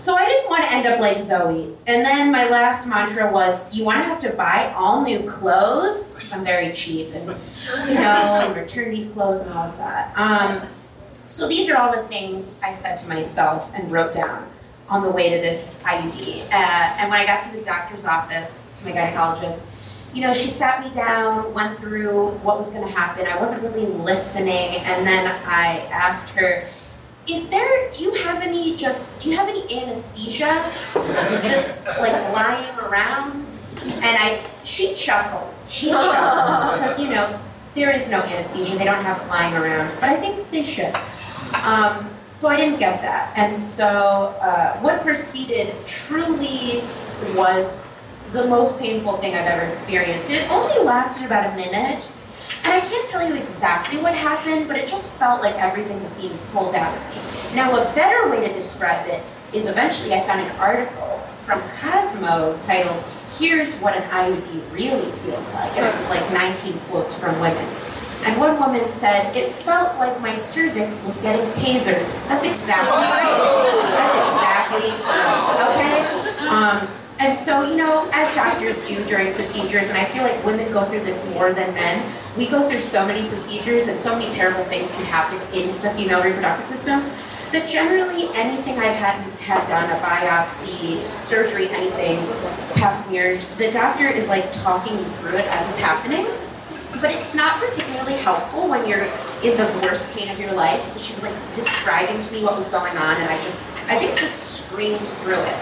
So 0.02 0.16
I 0.16 0.26
didn't 0.26 0.50
want 0.50 0.64
to 0.64 0.72
end 0.72 0.84
up 0.84 0.98
like 0.98 1.20
Zoe. 1.20 1.76
And 1.86 2.04
then 2.04 2.32
my 2.32 2.48
last 2.48 2.88
mantra 2.88 3.32
was, 3.32 3.72
you 3.72 3.84
want 3.84 3.98
to 3.98 4.02
have 4.02 4.18
to 4.18 4.30
buy 4.30 4.72
all 4.76 5.04
new 5.04 5.20
clothes 5.30 6.14
because 6.14 6.32
I'm 6.32 6.42
very 6.42 6.72
cheap 6.72 7.06
and 7.14 7.28
you 7.88 7.94
know, 7.94 8.00
and 8.42 8.52
maternity 8.52 9.08
clothes 9.10 9.42
and 9.42 9.52
all 9.52 9.68
of 9.68 9.78
that. 9.78 10.12
Um, 10.18 10.68
so 11.28 11.46
these 11.46 11.70
are 11.70 11.76
all 11.76 11.94
the 11.94 12.02
things 12.08 12.58
I 12.64 12.72
said 12.72 12.96
to 12.96 13.08
myself 13.08 13.72
and 13.76 13.92
wrote 13.92 14.12
down 14.12 14.50
on 14.88 15.04
the 15.04 15.08
way 15.08 15.30
to 15.30 15.36
this 15.36 15.80
IUD. 15.84 16.46
Uh, 16.46 16.50
and 16.50 17.08
when 17.08 17.20
I 17.20 17.24
got 17.24 17.40
to 17.42 17.56
the 17.56 17.62
doctor's 17.62 18.04
office, 18.04 18.72
to 18.78 18.84
my 18.84 18.90
gynecologist, 18.90 19.64
you 20.12 20.22
know, 20.22 20.32
she 20.32 20.48
sat 20.48 20.84
me 20.84 20.92
down, 20.92 21.54
went 21.54 21.78
through 21.78 22.30
what 22.42 22.58
was 22.58 22.70
going 22.70 22.84
to 22.84 22.92
happen. 22.92 23.28
I 23.28 23.38
wasn't 23.38 23.62
really 23.62 23.86
listening, 23.86 24.78
and 24.78 25.06
then 25.06 25.28
I 25.46 25.86
asked 25.92 26.30
her, 26.30 26.66
"Is 27.26 27.48
there? 27.48 27.90
Do 27.90 28.04
you 28.04 28.14
have 28.24 28.42
any? 28.42 28.76
Just 28.76 29.18
do 29.20 29.30
you 29.30 29.36
have 29.36 29.48
any 29.48 29.62
anesthesia? 29.82 30.70
just 31.42 31.86
like 31.86 32.12
lying 32.32 32.78
around?" 32.78 33.46
And 33.82 34.16
I, 34.18 34.40
she 34.64 34.94
chuckled. 34.94 35.58
She 35.68 35.90
chuckled 35.90 36.80
because 36.80 36.98
you 37.00 37.08
know 37.08 37.38
there 37.74 37.90
is 37.90 38.10
no 38.10 38.20
anesthesia. 38.20 38.76
They 38.76 38.84
don't 38.84 39.04
have 39.04 39.20
it 39.20 39.28
lying 39.28 39.54
around, 39.54 39.92
but 40.00 40.10
I 40.10 40.16
think 40.16 40.50
they 40.50 40.62
should. 40.62 40.94
Um, 41.54 42.08
so 42.30 42.48
I 42.48 42.56
didn't 42.56 42.78
get 42.78 43.02
that, 43.02 43.32
and 43.36 43.58
so 43.58 44.34
uh, 44.40 44.78
what 44.80 45.02
proceeded 45.02 45.74
truly 45.86 46.82
was 47.34 47.84
the 48.32 48.46
most 48.46 48.78
painful 48.78 49.18
thing 49.18 49.34
I've 49.34 49.46
ever 49.46 49.66
experienced. 49.66 50.30
It 50.30 50.50
only 50.50 50.82
lasted 50.82 51.26
about 51.26 51.52
a 51.52 51.56
minute, 51.56 52.02
and 52.64 52.72
I 52.72 52.80
can't 52.80 53.08
tell 53.08 53.26
you 53.26 53.34
exactly 53.34 53.98
what 54.00 54.14
happened, 54.14 54.68
but 54.68 54.76
it 54.76 54.86
just 54.86 55.10
felt 55.12 55.42
like 55.42 55.56
everything 55.56 56.00
was 56.00 56.12
being 56.12 56.36
pulled 56.52 56.74
out 56.74 56.96
of 56.96 57.02
me. 57.10 57.56
Now, 57.56 57.72
a 57.76 57.84
better 57.94 58.30
way 58.30 58.46
to 58.46 58.52
describe 58.52 59.06
it 59.08 59.22
is 59.52 59.66
eventually 59.66 60.14
I 60.14 60.20
found 60.26 60.40
an 60.40 60.56
article 60.56 61.18
from 61.44 61.60
Cosmo 61.80 62.56
titled, 62.58 63.04
Here's 63.38 63.74
What 63.76 63.96
an 63.96 64.02
IUD 64.10 64.72
Really 64.72 65.10
Feels 65.10 65.52
Like. 65.54 65.76
And 65.76 65.84
it 65.84 65.94
was 65.94 66.08
like 66.08 66.32
19 66.32 66.78
quotes 66.88 67.18
from 67.18 67.40
women. 67.40 67.66
And 68.24 68.38
one 68.38 68.58
woman 68.60 68.88
said, 68.88 69.36
It 69.36 69.52
felt 69.52 69.98
like 69.98 70.20
my 70.20 70.36
cervix 70.36 71.04
was 71.04 71.18
getting 71.18 71.44
tasered. 71.50 72.06
That's 72.28 72.44
exactly 72.44 72.92
right. 72.92 73.72
That's 73.98 74.16
exactly 74.16 74.90
right. 75.02 75.66
Okay? 75.74 76.46
Um, 76.46 76.88
and 77.22 77.36
so, 77.36 77.62
you 77.62 77.76
know, 77.76 78.10
as 78.12 78.34
doctors 78.34 78.84
do 78.88 79.04
during 79.04 79.32
procedures, 79.34 79.88
and 79.88 79.96
I 79.96 80.04
feel 80.06 80.24
like 80.24 80.44
women 80.44 80.72
go 80.72 80.84
through 80.86 81.04
this 81.04 81.24
more 81.34 81.52
than 81.52 81.72
men, 81.72 82.12
we 82.36 82.48
go 82.48 82.68
through 82.68 82.80
so 82.80 83.06
many 83.06 83.28
procedures 83.28 83.86
and 83.86 83.96
so 83.96 84.18
many 84.18 84.28
terrible 84.32 84.64
things 84.64 84.88
can 84.88 85.04
happen 85.04 85.38
in 85.56 85.70
the 85.82 85.90
female 85.90 86.20
reproductive 86.20 86.66
system 86.66 87.00
that 87.52 87.68
generally 87.68 88.28
anything 88.34 88.76
I've 88.78 88.96
had 88.96 89.20
had 89.38 89.64
done, 89.68 89.88
a 89.90 90.02
biopsy, 90.02 90.98
surgery, 91.20 91.68
anything, 91.68 92.26
pap 92.74 92.96
smears, 92.96 93.54
the 93.56 93.70
doctor 93.70 94.08
is 94.08 94.28
like 94.28 94.50
talking 94.50 94.98
you 94.98 95.04
through 95.04 95.36
it 95.36 95.46
as 95.46 95.68
it's 95.68 95.78
happening. 95.78 96.26
But 97.00 97.14
it's 97.14 97.34
not 97.34 97.58
particularly 97.58 98.14
helpful 98.14 98.68
when 98.68 98.88
you're 98.88 99.04
in 99.42 99.56
the 99.56 99.70
worst 99.82 100.12
pain 100.12 100.28
of 100.30 100.40
your 100.40 100.52
life. 100.52 100.84
So 100.84 101.00
she 101.00 101.14
was 101.14 101.22
like 101.22 101.54
describing 101.54 102.20
to 102.20 102.32
me 102.32 102.42
what 102.42 102.56
was 102.56 102.68
going 102.68 102.96
on, 102.96 103.16
and 103.16 103.28
I 103.28 103.36
just, 103.42 103.62
I 103.86 103.98
think, 103.98 104.18
just 104.18 104.64
screamed 104.64 105.00
through 105.00 105.40
it. 105.40 105.56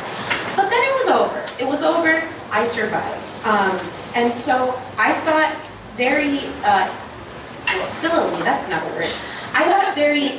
But 0.56 0.68
then 0.70 0.82
it 0.82 0.92
was 0.94 1.08
over. 1.08 1.49
It 1.60 1.66
was 1.66 1.82
over. 1.82 2.26
I 2.50 2.64
survived. 2.64 3.34
Um, 3.44 3.78
and 4.16 4.32
so 4.32 4.74
I 4.96 5.12
thought 5.20 5.54
very, 5.94 6.38
uh, 6.64 6.88
well, 6.88 7.86
sillily, 7.86 8.42
that's 8.42 8.66
not 8.66 8.82
a 8.82 8.86
word. 8.94 9.12
I 9.52 9.64
thought 9.64 9.94
very 9.94 10.38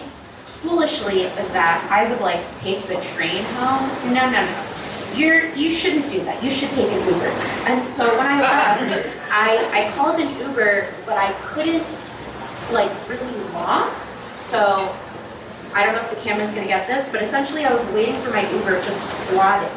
foolishly 0.63 1.25
that 1.53 1.87
I 1.91 2.09
would 2.09 2.21
like 2.21 2.53
take 2.55 2.87
the 2.87 2.95
train 3.01 3.43
home. 3.43 3.87
No, 4.11 4.31
no, 4.31 4.41
no. 4.45 4.67
You're, 5.13 5.53
you 5.53 5.69
shouldn't 5.69 6.09
do 6.09 6.23
that. 6.23 6.43
You 6.43 6.49
should 6.49 6.71
take 6.71 6.89
an 6.89 7.07
Uber. 7.07 7.27
And 7.69 7.85
so 7.85 8.17
when 8.17 8.25
I 8.25 8.41
left, 8.89 9.07
I, 9.29 9.87
I 9.87 9.91
called 9.91 10.19
an 10.19 10.35
Uber, 10.39 10.87
but 11.05 11.17
I 11.17 11.33
couldn't 11.43 12.15
like 12.71 12.91
really 13.07 13.43
walk. 13.53 13.93
So 14.35 14.97
I 15.75 15.85
don't 15.85 15.93
know 15.93 16.01
if 16.01 16.09
the 16.09 16.15
camera's 16.15 16.49
gonna 16.49 16.65
get 16.65 16.87
this, 16.87 17.07
but 17.09 17.21
essentially 17.21 17.63
I 17.63 17.71
was 17.71 17.85
waiting 17.91 18.17
for 18.17 18.31
my 18.31 18.49
Uber 18.53 18.81
just 18.81 19.21
squatting 19.21 19.69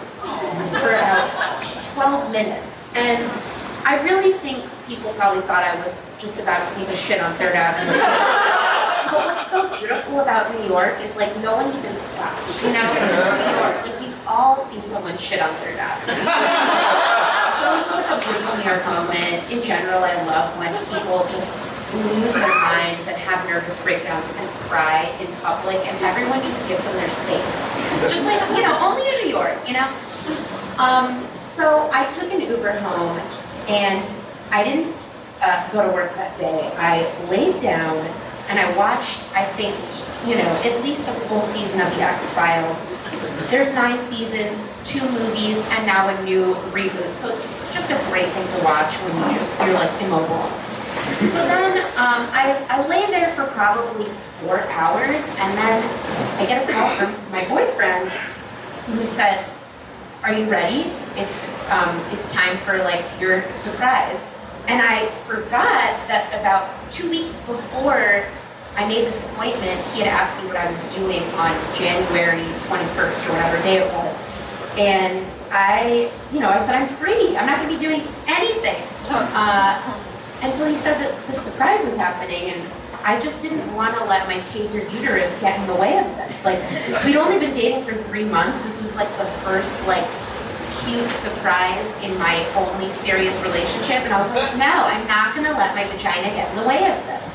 for 0.80 0.94
about 0.94 1.62
12 1.94 2.32
minutes. 2.32 2.92
And 2.94 3.30
I 3.84 4.00
really 4.02 4.32
think 4.38 4.64
people 4.86 5.12
probably 5.14 5.42
thought 5.42 5.62
I 5.62 5.76
was 5.80 6.04
just 6.18 6.40
about 6.40 6.64
to 6.64 6.74
take 6.74 6.88
a 6.88 6.96
shit 6.96 7.20
on 7.22 7.34
Third 7.36 7.54
Avenue. 7.54 7.92
but 9.12 9.26
what's 9.26 9.46
so 9.46 9.68
beautiful 9.78 10.20
about 10.20 10.52
New 10.56 10.66
York 10.68 11.00
is 11.00 11.16
like 11.16 11.36
no 11.40 11.56
one 11.56 11.68
even 11.76 11.94
stops, 11.94 12.62
you 12.64 12.72
know, 12.72 12.82
because 12.92 13.12
it's 13.12 13.32
New 13.36 13.52
York. 13.60 13.76
Like 13.84 14.00
we've 14.00 14.18
all 14.26 14.60
seen 14.60 14.82
someone 14.88 15.16
shit 15.18 15.40
on 15.40 15.52
Third 15.60 15.76
Avenue. 15.76 16.16
so 17.56 17.62
it 17.68 17.74
was 17.76 17.86
just 17.86 18.00
like 18.00 18.10
a 18.10 18.18
beautiful 18.24 18.56
New 18.56 18.64
York 18.64 18.84
moment. 18.88 19.38
In 19.52 19.62
general, 19.62 20.00
I 20.02 20.16
love 20.24 20.56
when 20.58 20.72
people 20.88 21.22
just 21.28 21.64
lose 21.94 22.34
their 22.34 22.48
minds 22.48 23.06
and 23.06 23.16
have 23.16 23.46
nervous 23.48 23.80
breakdowns 23.82 24.28
and 24.34 24.48
cry 24.66 25.06
in 25.20 25.28
public, 25.46 25.78
and 25.86 25.96
everyone 26.02 26.42
just 26.42 26.66
gives 26.68 26.82
them 26.84 26.96
their 26.96 27.10
space. 27.10 27.70
Just 28.10 28.26
like 28.26 28.40
you 28.56 28.62
know, 28.62 28.74
only 28.80 29.06
in 29.06 29.28
New 29.28 29.30
York, 29.30 29.56
you 29.68 29.74
know. 29.74 29.88
Um, 30.78 31.24
so 31.34 31.88
I 31.92 32.08
took 32.08 32.32
an 32.32 32.40
Uber 32.40 32.72
home, 32.80 33.18
and 33.68 34.04
I 34.50 34.64
didn't 34.64 35.14
uh, 35.42 35.70
go 35.70 35.86
to 35.86 35.92
work 35.92 36.14
that 36.16 36.36
day. 36.38 36.72
I 36.76 37.10
laid 37.28 37.60
down 37.60 37.96
and 38.48 38.58
I 38.58 38.76
watched. 38.76 39.30
I 39.34 39.44
think 39.44 39.74
you 40.26 40.36
know 40.36 40.50
at 40.64 40.82
least 40.82 41.08
a 41.08 41.12
full 41.12 41.40
season 41.40 41.80
of 41.80 41.94
the 41.94 42.02
X 42.02 42.30
Files. 42.30 42.86
There's 43.50 43.74
nine 43.74 43.98
seasons, 43.98 44.70
two 44.84 45.02
movies, 45.10 45.62
and 45.70 45.86
now 45.86 46.08
a 46.08 46.24
new 46.24 46.54
reboot. 46.72 47.12
So 47.12 47.28
it's 47.30 47.72
just 47.72 47.90
a 47.90 47.96
great 48.10 48.28
thing 48.28 48.46
to 48.58 48.64
watch 48.64 48.94
when 48.94 49.30
you 49.30 49.36
just 49.36 49.58
you're 49.60 49.74
like 49.74 49.90
immobile. 50.02 50.50
So 51.26 51.38
then 51.46 51.78
um, 51.96 52.28
I, 52.32 52.64
I 52.68 52.86
lay 52.88 53.06
there 53.06 53.34
for 53.34 53.44
probably 53.46 54.08
four 54.40 54.60
hours, 54.68 55.28
and 55.28 55.58
then 55.58 56.38
I 56.38 56.46
get 56.46 56.68
a 56.68 56.72
call 56.72 56.88
from 56.96 57.14
my 57.30 57.46
boyfriend 57.48 58.10
who 58.86 59.04
said, 59.04 59.44
"Are 60.24 60.32
you 60.32 60.50
ready? 60.50 60.90
It's 61.14 61.48
um, 61.70 62.00
it's 62.10 62.32
time 62.32 62.56
for 62.58 62.78
like 62.78 63.04
your 63.20 63.48
surprise." 63.52 64.24
And 64.66 64.80
I 64.80 65.06
forgot 65.28 66.08
that 66.08 66.32
about 66.40 66.90
two 66.90 67.10
weeks 67.10 67.38
before 67.46 68.24
I 68.76 68.88
made 68.88 69.06
this 69.06 69.22
appointment, 69.30 69.78
he 69.88 70.00
had 70.00 70.08
asked 70.08 70.40
me 70.40 70.48
what 70.48 70.56
I 70.56 70.68
was 70.70 70.82
doing 70.94 71.22
on 71.34 71.54
January 71.76 72.42
21st 72.66 73.28
or 73.28 73.32
whatever 73.32 73.62
day 73.62 73.78
it 73.78 73.92
was. 73.92 74.16
And 74.76 75.30
I, 75.52 76.10
you 76.32 76.40
know, 76.40 76.48
I 76.48 76.58
said, 76.58 76.74
I'm 76.74 76.88
free. 76.88 77.36
I'm 77.36 77.46
not 77.46 77.58
going 77.60 77.68
to 77.68 77.74
be 77.74 77.80
doing 77.80 78.02
anything. 78.26 78.82
Uh, 79.10 80.00
and 80.42 80.52
so 80.52 80.66
he 80.66 80.74
said 80.74 80.98
that 80.98 81.26
the 81.28 81.32
surprise 81.32 81.84
was 81.84 81.96
happening, 81.96 82.50
and 82.50 82.62
I 83.04 83.20
just 83.20 83.42
didn't 83.42 83.74
want 83.74 83.96
to 83.98 84.04
let 84.04 84.26
my 84.26 84.36
taser 84.40 84.80
uterus 84.92 85.38
get 85.38 85.60
in 85.60 85.66
the 85.66 85.74
way 85.74 85.98
of 85.98 86.06
this. 86.16 86.42
Like, 86.42 86.58
we'd 87.04 87.16
only 87.16 87.38
been 87.38 87.52
dating 87.52 87.84
for 87.84 87.94
three 88.04 88.24
months. 88.24 88.62
This 88.62 88.80
was 88.80 88.96
like 88.96 89.10
the 89.18 89.26
first, 89.44 89.86
like, 89.86 90.06
cute 90.82 91.10
surprise 91.10 91.94
in 92.02 92.18
my 92.18 92.42
only 92.56 92.88
serious 92.88 93.38
relationship. 93.42 94.00
And 94.04 94.12
I 94.12 94.18
was 94.18 94.30
like, 94.30 94.56
no, 94.56 94.64
I'm 94.64 95.06
not 95.06 95.34
going 95.34 95.46
to 95.46 95.52
let 95.52 95.74
my 95.74 95.84
vagina 95.86 96.28
get 96.28 96.48
in 96.50 96.62
the 96.62 96.66
way 96.66 96.90
of 96.90 97.04
this. 97.04 97.30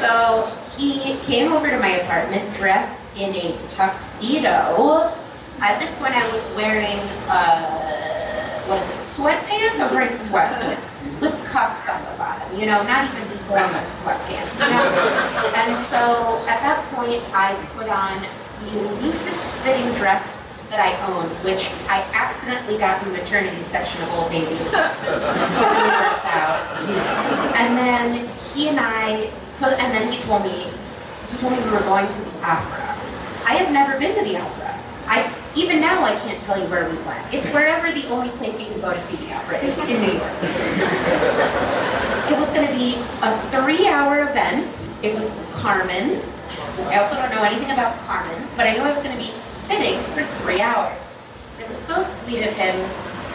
So 0.00 0.42
he 0.78 1.18
came 1.18 1.52
over 1.52 1.68
to 1.68 1.78
my 1.78 2.00
apartment 2.00 2.54
dressed 2.54 3.14
in 3.18 3.34
a 3.34 3.58
tuxedo. 3.68 5.12
At 5.60 5.78
this 5.78 5.94
point, 5.98 6.14
I 6.14 6.26
was 6.32 6.50
wearing, 6.56 6.98
uh, 7.28 8.62
what 8.66 8.78
is 8.78 8.88
it, 8.88 8.96
sweatpants? 8.96 9.78
I 9.78 9.82
was 9.82 9.92
wearing 9.92 10.08
sweatpants 10.08 11.20
with 11.20 11.43
cuffs 11.54 11.88
on 11.88 12.02
the 12.10 12.18
bottom, 12.18 12.58
you 12.58 12.66
know, 12.66 12.82
not 12.82 13.06
even 13.14 13.28
formal 13.46 13.86
sweatpants, 13.86 14.58
you 14.58 14.74
know? 14.74 15.54
And 15.54 15.70
so 15.76 16.42
at 16.50 16.58
that 16.66 16.82
point, 16.90 17.22
I 17.30 17.54
put 17.78 17.88
on 17.88 18.26
the 18.66 18.82
loosest 19.00 19.54
fitting 19.62 19.86
dress 19.94 20.42
that 20.70 20.82
I 20.82 20.90
owned, 21.06 21.30
which 21.46 21.70
I 21.86 22.02
accidentally 22.12 22.76
got 22.76 23.00
in 23.06 23.12
the 23.12 23.18
maternity 23.18 23.62
section 23.62 24.02
of 24.02 24.10
Old 24.14 24.32
Navy. 24.32 24.50
really 24.58 25.94
worked 25.94 26.26
out. 26.26 26.58
And 27.54 27.78
then 27.78 28.28
he 28.50 28.68
and 28.68 28.80
I, 28.80 29.30
so, 29.48 29.68
and 29.68 29.94
then 29.94 30.10
he 30.10 30.18
told 30.22 30.42
me, 30.42 30.66
he 31.30 31.36
told 31.38 31.52
me 31.52 31.62
we 31.62 31.70
were 31.70 31.86
going 31.86 32.08
to 32.08 32.20
the 32.20 32.34
opera. 32.42 32.98
I 33.46 33.54
have 33.62 33.70
never 33.70 33.96
been 34.00 34.18
to 34.18 34.24
the 34.24 34.38
opera. 34.40 34.63
Even 35.56 35.80
now, 35.80 36.04
I 36.04 36.16
can't 36.16 36.40
tell 36.40 36.58
you 36.58 36.66
where 36.66 36.88
we 36.90 36.96
went. 37.02 37.32
It's 37.32 37.48
wherever 37.50 37.92
the 37.92 38.08
only 38.08 38.30
place 38.30 38.60
you 38.60 38.66
can 38.66 38.80
go 38.80 38.92
to 38.92 39.00
see 39.00 39.16
the 39.24 39.34
opera 39.34 39.58
is 39.58 39.78
in 39.78 40.00
New 40.00 40.18
York. 40.18 40.32
It 42.26 42.36
was 42.38 42.50
going 42.50 42.66
to 42.66 42.72
be 42.74 42.96
a 43.22 43.38
three-hour 43.50 44.22
event. 44.30 44.90
It 45.02 45.14
was 45.14 45.38
Carmen. 45.52 46.20
I 46.90 46.96
also 46.98 47.14
don't 47.14 47.30
know 47.30 47.42
anything 47.42 47.70
about 47.70 47.96
Carmen, 48.06 48.48
but 48.56 48.66
I 48.66 48.72
knew 48.74 48.82
I 48.82 48.90
was 48.90 49.00
going 49.00 49.16
to 49.16 49.22
be 49.22 49.30
sitting 49.40 50.00
for 50.14 50.24
three 50.42 50.60
hours. 50.60 51.12
It 51.60 51.68
was 51.68 51.78
so 51.78 52.02
sweet 52.02 52.42
of 52.42 52.54
him, 52.56 52.74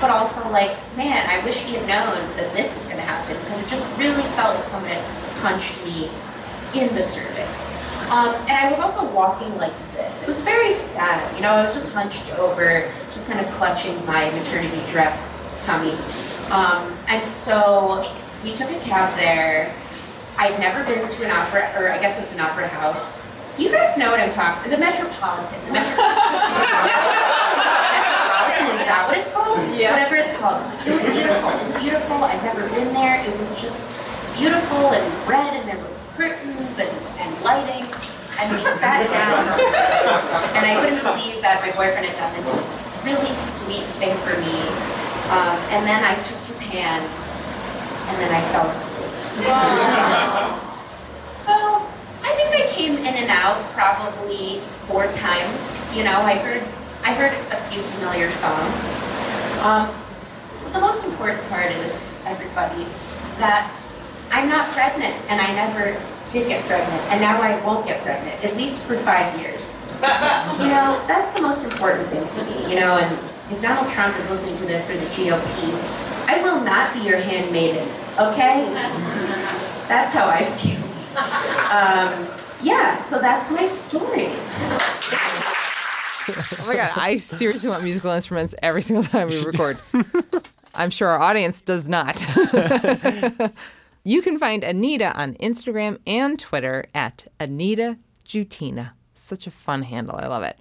but 0.02 0.10
also 0.10 0.44
like, 0.52 0.76
man, 0.98 1.26
I 1.30 1.44
wish 1.46 1.62
he 1.62 1.76
had 1.76 1.88
known 1.88 2.36
that 2.36 2.54
this 2.54 2.74
was 2.74 2.84
going 2.84 2.98
to 2.98 3.04
happen 3.04 3.38
because 3.40 3.64
it 3.64 3.70
just 3.70 3.88
really 3.98 4.24
felt 4.36 4.56
like 4.56 4.66
someone 4.66 4.92
had 4.92 5.38
punched 5.42 5.84
me 5.86 6.10
in 6.76 6.94
the 6.96 7.02
cervix. 7.02 7.72
Um, 8.10 8.34
and 8.34 8.52
I 8.52 8.70
was 8.70 8.80
also 8.80 9.06
walking 9.14 9.56
like 9.58 9.74
this. 9.94 10.24
It 10.24 10.28
was 10.28 10.40
very 10.40 10.72
sad. 10.72 11.36
You 11.36 11.42
know, 11.42 11.52
I 11.52 11.64
was 11.64 11.74
just 11.74 11.90
hunched 11.92 12.34
over, 12.40 12.92
just 13.14 13.28
kind 13.28 13.40
of 13.40 13.46
clutching 13.54 14.04
my 14.06 14.32
maternity 14.32 14.82
dress 14.92 15.38
tummy. 15.62 15.94
Um, 16.50 16.92
and 17.08 17.26
so 17.28 18.12
we 18.44 18.54
took 18.54 18.72
a 18.72 18.80
cab 18.80 19.16
there. 19.18 19.74
I'd 20.38 20.60
never 20.60 20.84
been 20.86 21.08
to 21.08 21.26
an 21.26 21.32
opera, 21.32 21.72
or 21.78 21.92
I 21.92 22.00
guess 22.00 22.20
it's 22.20 22.34
an 22.34 22.40
opera 22.40 22.68
house. 22.68 23.28
You 23.60 23.70
guys 23.70 23.98
know 23.98 24.10
what 24.10 24.20
I'm 24.20 24.32
talking. 24.32 24.72
The 24.72 24.78
Metropolitan. 24.78 25.60
The 25.68 25.74
Metropolitan 25.74 27.10
is 28.74 28.82
that 28.90 29.06
what 29.08 29.18
it's 29.18 29.30
called? 29.32 29.60
Yes. 29.78 29.92
Whatever 29.94 30.16
it's 30.18 30.36
called. 30.40 30.64
It 30.88 30.94
was 30.94 31.04
beautiful. 31.04 31.50
It 31.50 31.62
was 31.62 31.74
beautiful. 31.82 32.24
I'd 32.24 32.42
never 32.44 32.68
been 32.70 32.94
there. 32.94 33.24
It 33.24 33.38
was 33.38 33.54
just 33.62 33.80
beautiful 34.36 34.92
and 34.96 35.28
red, 35.28 35.54
and 35.54 35.68
there 35.68 35.78
were 35.78 35.99
curtains 36.20 36.76
and, 36.80 36.92
and 37.24 37.32
lighting. 37.44 37.88
And 38.40 38.52
we 38.52 38.64
sat 38.64 39.08
down, 39.08 39.60
and 40.56 40.64
I 40.64 40.80
couldn't 40.80 41.04
believe 41.04 41.42
that 41.42 41.60
my 41.60 41.72
boyfriend 41.72 42.08
had 42.08 42.16
done 42.16 42.32
this 42.36 42.52
really 43.04 43.34
sweet 43.36 43.84
thing 44.00 44.16
for 44.24 44.36
me. 44.40 44.56
Um, 45.32 45.60
and 45.76 45.84
then 45.88 46.04
I 46.04 46.16
took 46.24 46.40
his 46.48 46.60
hand, 46.60 47.04
and 47.04 48.16
then 48.20 48.32
I 48.32 48.40
fell 48.52 48.68
asleep. 48.68 49.12
So 51.28 51.52
I 52.24 52.32
think 52.36 52.56
I 52.56 52.68
came 52.72 52.96
in 52.98 53.16
and 53.16 53.30
out 53.30 53.64
probably 53.72 54.60
four 54.88 55.12
times. 55.12 55.88
You 55.96 56.04
know, 56.04 56.20
I 56.22 56.36
heard 56.36 56.64
I 57.04 57.14
heard 57.14 57.36
a 57.52 57.58
few 57.68 57.82
familiar 57.82 58.32
songs. 58.32 59.04
Um, 59.64 59.92
but 60.64 60.74
the 60.74 60.80
most 60.80 61.06
important 61.06 61.44
part 61.50 61.72
is 61.72 62.22
everybody 62.26 62.88
that 63.40 63.72
I'm 64.32 64.48
not 64.50 64.72
pregnant, 64.72 65.16
and 65.30 65.42
I 65.42 65.54
never 65.54 66.00
did 66.32 66.48
get 66.48 66.66
pregnant, 66.66 67.02
and 67.12 67.20
now 67.22 67.42
I 67.42 67.60
won't 67.66 67.86
get 67.86 68.04
pregnant 68.04 68.44
at 68.44 68.56
least 68.56 68.84
for 68.84 68.96
five 68.98 69.40
years. 69.40 69.92
you 70.60 70.68
know, 70.68 71.04
that's 71.08 71.34
the 71.34 71.42
most 71.42 71.64
important 71.66 72.08
thing 72.10 72.28
to 72.28 72.44
me. 72.46 72.74
You 72.74 72.80
know, 72.80 72.98
and 72.98 73.20
if 73.52 73.62
Donald 73.62 73.92
Trump 73.92 74.18
is 74.18 74.30
listening 74.30 74.56
to 74.58 74.66
this 74.66 74.90
or 74.90 74.98
the 74.98 75.06
GOP, 75.08 75.74
I 76.28 76.42
will 76.44 76.62
not 76.62 76.94
be 76.94 77.00
your 77.00 77.18
handmaiden. 77.18 77.88
Okay? 78.20 78.72
That's 79.88 80.14
how 80.14 80.28
I 80.28 80.46
feel. 80.46 80.78
Um, 81.72 82.28
yeah, 82.62 83.00
so 83.00 83.20
that's 83.20 83.50
my 83.50 83.66
story. 83.66 84.28
Oh 86.32 86.66
my 86.68 86.76
god, 86.76 86.92
I 86.96 87.18
seriously 87.18 87.70
want 87.70 87.84
musical 87.84 88.12
instruments 88.12 88.54
every 88.62 88.84
single 88.84 89.04
time 89.04 89.30
we 89.30 89.44
record. 89.44 89.80
I'm 90.76 90.92
sure 90.92 91.08
our 91.10 91.20
audience 91.20 91.62
does 91.62 91.90
not. 91.90 92.24
you 94.10 94.24
can 94.24 94.40
find 94.40 94.64
Anita 94.64 95.16
on 95.16 95.36
Instagram 95.36 96.00
and 96.08 96.40
Twitter 96.40 96.88
at 96.96 97.28
Anita 97.40 98.00
Jutina. 98.26 98.94
Such 99.14 99.46
a 99.46 99.52
fun 99.52 99.84
handle. 99.84 100.16
I 100.18 100.26
love 100.26 100.42
it. 100.42 100.58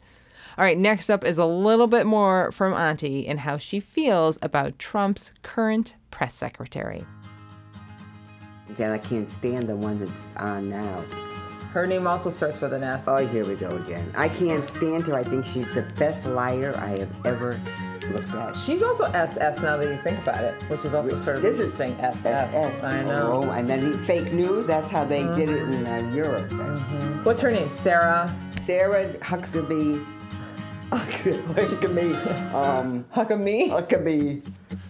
All 0.59 0.65
right, 0.65 0.77
next 0.77 1.09
up 1.09 1.25
is 1.25 1.39
a 1.39 1.47
little 1.47 1.87
bit 1.87 2.05
more 2.05 2.53
from 2.53 2.75
Auntie 2.75 3.27
and 3.27 3.41
how 3.41 3.57
she 3.57 3.81
feels 3.81 4.39
about 4.43 4.79
Trump's 4.79 5.33
current 5.43 5.95
press 6.11 6.35
secretary. 6.35 7.07
And 8.69 8.93
I 8.93 8.99
can't 8.99 9.27
stand 9.27 9.67
the 9.67 9.77
one 9.77 9.99
that's 9.99 10.35
on 10.37 10.69
now. 10.69 11.03
Her 11.73 11.87
name 11.87 12.07
also 12.07 12.29
starts 12.29 12.61
with 12.61 12.75
an 12.75 12.85
S. 12.85 13.09
Oh, 13.09 13.27
here 13.27 13.47
we 13.47 13.55
go 13.55 13.71
again. 13.71 14.13
I 14.15 14.29
can't 14.29 14.67
stand 14.67 15.07
her. 15.07 15.15
I 15.15 15.25
think 15.25 15.47
she's 15.47 15.73
the 15.73 15.83
best 15.97 16.27
liar 16.27 16.75
I 16.77 16.99
have 16.99 17.27
ever 17.27 17.59
looked 18.09 18.35
at. 18.35 18.57
She's 18.57 18.83
also 18.83 19.05
SS 19.05 19.61
now 19.63 19.77
that 19.77 19.89
you 19.89 19.97
think 20.03 20.19
about 20.21 20.43
it, 20.45 20.55
which 20.69 20.85
is 20.85 20.95
also 20.95 21.15
sort 21.15 21.37
of 21.37 21.43
This 21.43 21.61
is 21.61 21.79
interesting. 21.81 22.05
SS. 22.05 22.55
SS. 22.55 22.85
I 22.85 23.03
know. 23.03 23.43
Oh, 23.45 23.51
and 23.51 23.69
then 23.69 24.03
fake 24.05 24.33
news. 24.33 24.67
That's 24.67 24.91
how 24.91 25.05
they 25.05 25.23
did 25.37 25.49
it 25.51 25.63
in 25.63 25.87
uh, 25.87 26.11
Europe. 26.15 26.51
What's 27.25 27.41
her 27.41 27.51
name? 27.51 27.71
Sarah 27.71 28.35
Sarah 28.61 29.13
Huxley. 29.23 30.01
Huxley. 30.93 31.35
Um, 31.35 33.05
Huckabee. 33.15 33.69
Huckabee. 33.71 34.43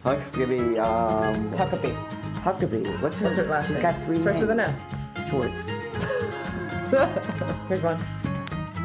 Huxley. 0.03 0.79
Um, 0.79 1.53
Huckabee. 1.53 1.95
Huckabee. 2.43 3.01
What's 3.03 3.19
her, 3.19 3.27
What's 3.27 3.37
her 3.37 3.45
last 3.47 3.67
She's 3.67 3.75
name? 3.77 3.83
got 3.83 3.99
three 3.99 4.19
Starts 4.21 4.41
with 4.41 4.51
an 4.51 4.57
names. 4.59 4.81
Schwartz. 5.29 5.67
Here's 7.69 7.83
one. 7.83 7.97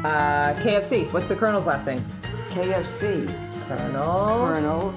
Uh, 0.04 0.54
KFC. 0.60 1.10
What's 1.12 1.28
the 1.28 1.36
Colonel's 1.36 1.66
last 1.66 1.86
name? 1.86 2.04
KFC. 2.50 3.43
Colonel. 3.68 4.46
Colonel 4.46 4.94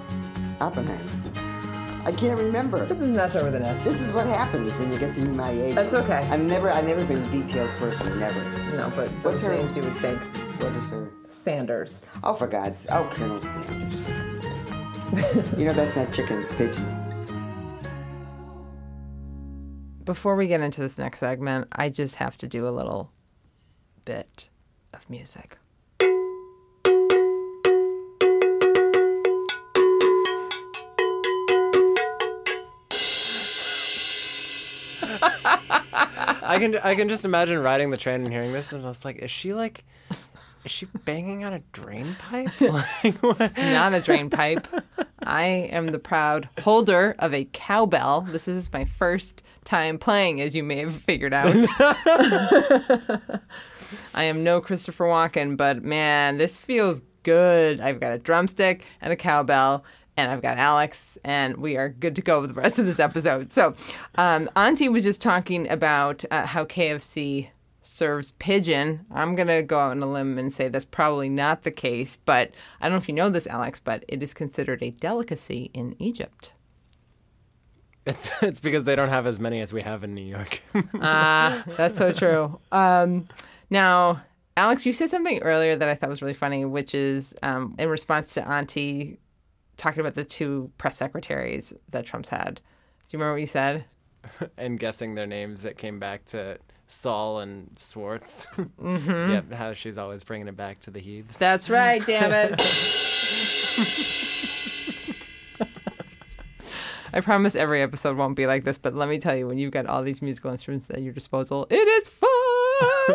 Oppenheimer. 0.59 2.03
I 2.05 2.11
can't 2.11 2.39
remember. 2.39 2.83
Isn't 2.85 3.19
over 3.19 3.51
the 3.51 3.59
net? 3.59 3.83
This 3.83 3.99
is 3.99 4.13
what 4.13 4.25
happens 4.27 4.73
when 4.75 4.91
you 4.93 4.97
get 4.99 5.13
to 5.15 5.21
be 5.21 5.27
my 5.29 5.51
age. 5.51 5.75
That's 5.75 5.93
okay. 5.93 6.25
I've 6.31 6.39
never, 6.41 6.71
I've 6.71 6.85
never 6.85 7.03
been 7.05 7.21
a 7.21 7.29
detailed 7.29 7.69
person. 7.71 8.17
Never. 8.19 8.41
No, 8.75 8.89
but 8.95 9.09
What's 9.23 9.41
those 9.41 9.43
her- 9.43 9.57
names 9.57 9.75
you 9.75 9.83
would 9.83 9.97
think. 9.97 10.21
What 10.61 10.73
is 10.73 10.89
her? 10.89 11.11
Sanders. 11.27 12.05
Oh, 12.23 12.33
for 12.33 12.47
God's, 12.47 12.87
oh, 12.91 13.09
Colonel 13.11 13.41
Sanders. 13.41 13.99
for 13.99 14.11
God's 14.13 14.43
sakes. 15.33 15.57
you 15.57 15.65
know 15.65 15.73
that's 15.73 15.95
not 15.95 16.13
chicken, 16.13 16.39
it's 16.39 16.53
pigeon. 16.55 17.03
Before 20.05 20.35
we 20.37 20.47
get 20.47 20.61
into 20.61 20.79
this 20.79 20.97
next 20.97 21.19
segment, 21.19 21.67
I 21.73 21.89
just 21.89 22.15
have 22.15 22.37
to 22.37 22.47
do 22.47 22.67
a 22.67 22.71
little 22.71 23.11
bit 24.05 24.49
of 24.93 25.09
music. 25.09 25.57
I 35.97 36.57
can 36.59 36.77
I 36.77 36.95
can 36.95 37.09
just 37.09 37.25
imagine 37.25 37.59
riding 37.59 37.89
the 37.89 37.97
train 37.97 38.21
and 38.21 38.31
hearing 38.31 38.53
this, 38.53 38.71
and 38.71 38.85
it's 38.85 39.03
like, 39.03 39.17
is 39.17 39.31
she 39.31 39.53
like, 39.53 39.83
is 40.63 40.71
she 40.71 40.85
banging 41.05 41.43
on 41.43 41.53
a 41.53 41.59
drain 41.71 42.15
pipe? 42.19 42.49
like, 42.61 43.15
what? 43.15 43.57
Not 43.57 43.93
a 43.93 44.01
drain 44.01 44.29
pipe. 44.29 44.67
I 45.23 45.43
am 45.45 45.87
the 45.87 45.99
proud 45.99 46.49
holder 46.61 47.15
of 47.19 47.33
a 47.33 47.45
cowbell. 47.51 48.21
This 48.21 48.47
is 48.47 48.71
my 48.71 48.85
first 48.85 49.43
time 49.65 49.97
playing, 49.97 50.39
as 50.41 50.55
you 50.55 50.63
may 50.63 50.77
have 50.77 50.95
figured 50.95 51.33
out. 51.33 51.53
I 54.13 54.23
am 54.23 54.43
no 54.43 54.61
Christopher 54.61 55.05
Walken, 55.05 55.57
but 55.57 55.83
man, 55.83 56.37
this 56.37 56.61
feels 56.61 57.01
good. 57.23 57.81
I've 57.81 57.99
got 57.99 58.13
a 58.13 58.17
drumstick 58.17 58.85
and 59.01 59.11
a 59.11 59.17
cowbell, 59.17 59.83
and 60.17 60.31
I've 60.31 60.41
got 60.41 60.57
Alex, 60.57 61.17
and 61.23 61.57
we 61.57 61.77
are 61.77 61.89
good 61.89 62.15
to 62.15 62.21
go 62.21 62.41
with 62.41 62.53
the 62.53 62.59
rest 62.59 62.79
of 62.79 62.87
this 62.87 62.99
episode. 62.99 63.53
So, 63.53 63.75
um, 64.15 64.49
Auntie 64.55 64.89
was 64.89 65.03
just 65.03 65.21
talking 65.21 65.69
about 65.69 66.25
uh, 66.31 66.47
how 66.47 66.65
KFC 66.65 67.49
serves 67.81 68.31
pigeon. 68.33 69.05
I'm 69.11 69.35
going 69.35 69.47
to 69.47 69.61
go 69.61 69.79
out 69.79 69.91
on 69.91 70.03
a 70.03 70.11
limb 70.11 70.37
and 70.39 70.51
say 70.51 70.67
that's 70.69 70.85
probably 70.85 71.29
not 71.29 71.61
the 71.61 71.71
case, 71.71 72.17
but 72.25 72.51
I 72.81 72.85
don't 72.85 72.93
know 72.93 72.97
if 72.97 73.07
you 73.07 73.13
know 73.13 73.29
this, 73.29 73.47
Alex, 73.47 73.79
but 73.79 74.03
it 74.07 74.21
is 74.23 74.33
considered 74.33 74.81
a 74.81 74.89
delicacy 74.89 75.69
in 75.73 75.95
Egypt. 75.99 76.53
It's 78.07 78.29
it's 78.41 78.59
because 78.59 78.85
they 78.85 78.95
don't 78.95 79.09
have 79.09 79.27
as 79.27 79.39
many 79.39 79.61
as 79.61 79.71
we 79.71 79.83
have 79.83 80.03
in 80.03 80.15
New 80.15 80.25
York. 80.25 80.61
Ah, 80.99 81.63
that's 81.77 81.95
so 81.95 82.11
true. 82.11 82.59
Um, 82.71 83.27
now, 83.69 84.21
Alex, 84.55 84.85
you 84.85 84.93
said 84.93 85.11
something 85.11 85.39
earlier 85.43 85.75
that 85.75 85.87
I 85.87 85.93
thought 85.93 86.09
was 86.09 86.21
really 86.23 86.33
funny, 86.33 86.65
which 86.65 86.95
is 86.95 87.35
um, 87.43 87.75
in 87.77 87.89
response 87.89 88.33
to 88.33 88.47
Auntie 88.47 89.19
talking 89.77 90.01
about 90.01 90.15
the 90.15 90.25
two 90.25 90.71
press 90.77 90.97
secretaries 90.97 91.73
that 91.89 92.05
Trump's 92.05 92.29
had. 92.29 92.55
Do 92.55 92.61
you 93.11 93.19
remember 93.19 93.33
what 93.33 93.41
you 93.41 93.47
said? 93.47 93.85
and 94.57 94.79
guessing 94.79 95.15
their 95.15 95.27
names 95.27 95.63
that 95.63 95.77
came 95.77 95.99
back 95.99 96.25
to 96.25 96.57
Saul 96.87 97.39
and 97.39 97.71
Swartz. 97.77 98.47
Mm-hmm. 98.57 99.31
yep, 99.31 99.51
how 99.53 99.73
she's 99.73 99.97
always 99.97 100.23
bringing 100.23 100.47
it 100.47 100.55
back 100.57 100.79
to 100.81 100.91
the 100.91 100.99
Heaves. 100.99 101.37
That's 101.37 101.69
right, 101.69 102.05
damn 102.05 102.31
it. 102.31 102.61
I 107.13 107.21
promise 107.21 107.55
every 107.55 107.81
episode 107.81 108.17
won't 108.17 108.35
be 108.35 108.45
like 108.45 108.63
this, 108.63 108.77
but 108.77 108.93
let 108.93 109.09
me 109.09 109.19
tell 109.19 109.35
you, 109.35 109.47
when 109.47 109.57
you've 109.57 109.71
got 109.71 109.87
all 109.87 110.03
these 110.03 110.21
musical 110.21 110.51
instruments 110.51 110.89
at 110.89 111.01
your 111.01 111.13
disposal, 111.13 111.65
it 111.69 111.75
is 111.75 112.09
fun. 112.09 112.29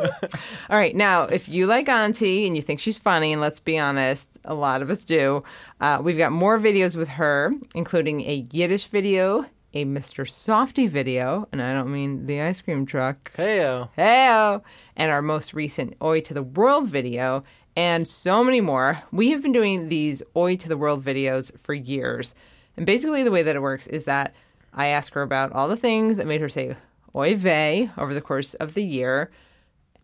all 0.70 0.78
right, 0.78 0.94
now, 0.94 1.24
if 1.24 1.48
you 1.48 1.66
like 1.66 1.88
Auntie 1.88 2.46
and 2.46 2.56
you 2.56 2.62
think 2.62 2.80
she's 2.80 2.98
funny, 2.98 3.32
and 3.32 3.40
let's 3.40 3.60
be 3.60 3.78
honest, 3.78 4.38
a 4.44 4.54
lot 4.54 4.82
of 4.82 4.90
us 4.90 5.04
do, 5.04 5.42
uh, 5.80 6.00
we've 6.02 6.18
got 6.18 6.32
more 6.32 6.58
videos 6.58 6.96
with 6.96 7.08
her, 7.10 7.52
including 7.74 8.22
a 8.22 8.46
Yiddish 8.50 8.86
video, 8.86 9.46
a 9.74 9.84
Mr. 9.84 10.26
Softee 10.26 10.88
video, 10.88 11.48
and 11.52 11.62
I 11.62 11.72
don't 11.72 11.92
mean 11.92 12.26
the 12.26 12.40
ice 12.40 12.60
cream 12.60 12.84
truck. 12.84 13.32
Heyo. 13.36 13.88
Heyo! 13.96 14.62
And 14.96 15.10
our 15.10 15.22
most 15.22 15.54
recent 15.54 15.96
Oi 16.02 16.20
to 16.22 16.34
the 16.34 16.42
World 16.42 16.88
video, 16.88 17.44
and 17.74 18.06
so 18.06 18.44
many 18.44 18.60
more. 18.60 19.02
We 19.12 19.30
have 19.30 19.42
been 19.42 19.52
doing 19.52 19.88
these 19.88 20.22
Oi 20.36 20.56
to 20.56 20.68
the 20.68 20.76
World 20.76 21.02
videos 21.04 21.58
for 21.58 21.74
years. 21.74 22.34
And 22.76 22.86
basically, 22.86 23.22
the 23.22 23.30
way 23.30 23.42
that 23.42 23.56
it 23.56 23.62
works 23.62 23.86
is 23.86 24.04
that 24.04 24.34
I 24.74 24.88
ask 24.88 25.12
her 25.14 25.22
about 25.22 25.52
all 25.52 25.68
the 25.68 25.76
things 25.76 26.16
that 26.16 26.26
made 26.26 26.40
her 26.40 26.48
say 26.48 26.76
oy 27.14 27.36
vey 27.36 27.90
over 27.98 28.14
the 28.14 28.20
course 28.20 28.54
of 28.54 28.74
the 28.74 28.84
year. 28.84 29.30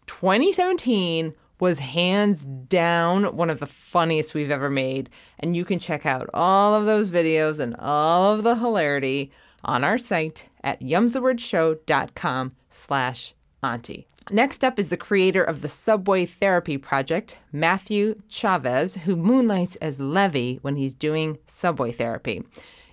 2017 0.09 1.35
was 1.61 1.79
hands 1.79 2.45
down 2.45 3.37
one 3.37 3.51
of 3.51 3.61
the 3.61 3.67
funniest 3.67 4.35
we've 4.35 4.51
ever 4.51 4.71
made. 4.71 5.11
And 5.39 5.57
you 5.57 5.65
can 5.65 5.79
check 5.79 6.07
out 6.07 6.29
all 6.35 6.75
of 6.75 6.87
those 6.87 7.11
videos 7.11 7.59
and 7.59 7.77
all 7.79 8.35
of 8.35 8.43
the 8.43 8.57
hilarity 8.57 9.33
on 9.65 9.85
our 9.85 9.99
site 9.99 10.47
at 10.63 10.81
yumsthewordshow.com 10.81 12.53
slash 12.71 13.35
auntie. 13.63 14.07
Next 14.31 14.63
up 14.63 14.79
is 14.79 14.91
the 14.91 14.97
creator 14.97 15.43
of 15.43 15.63
the 15.63 15.69
Subway 15.69 16.27
Therapy 16.27 16.77
Project, 16.77 17.39
Matthew 17.51 18.21
Chavez, 18.29 18.95
who 18.97 19.17
moonlights 19.17 19.77
as 19.77 19.99
Levee 19.99 20.59
when 20.63 20.77
he's 20.77 20.95
doing 20.95 21.39
Subway 21.47 21.93
Therapy. 21.93 22.45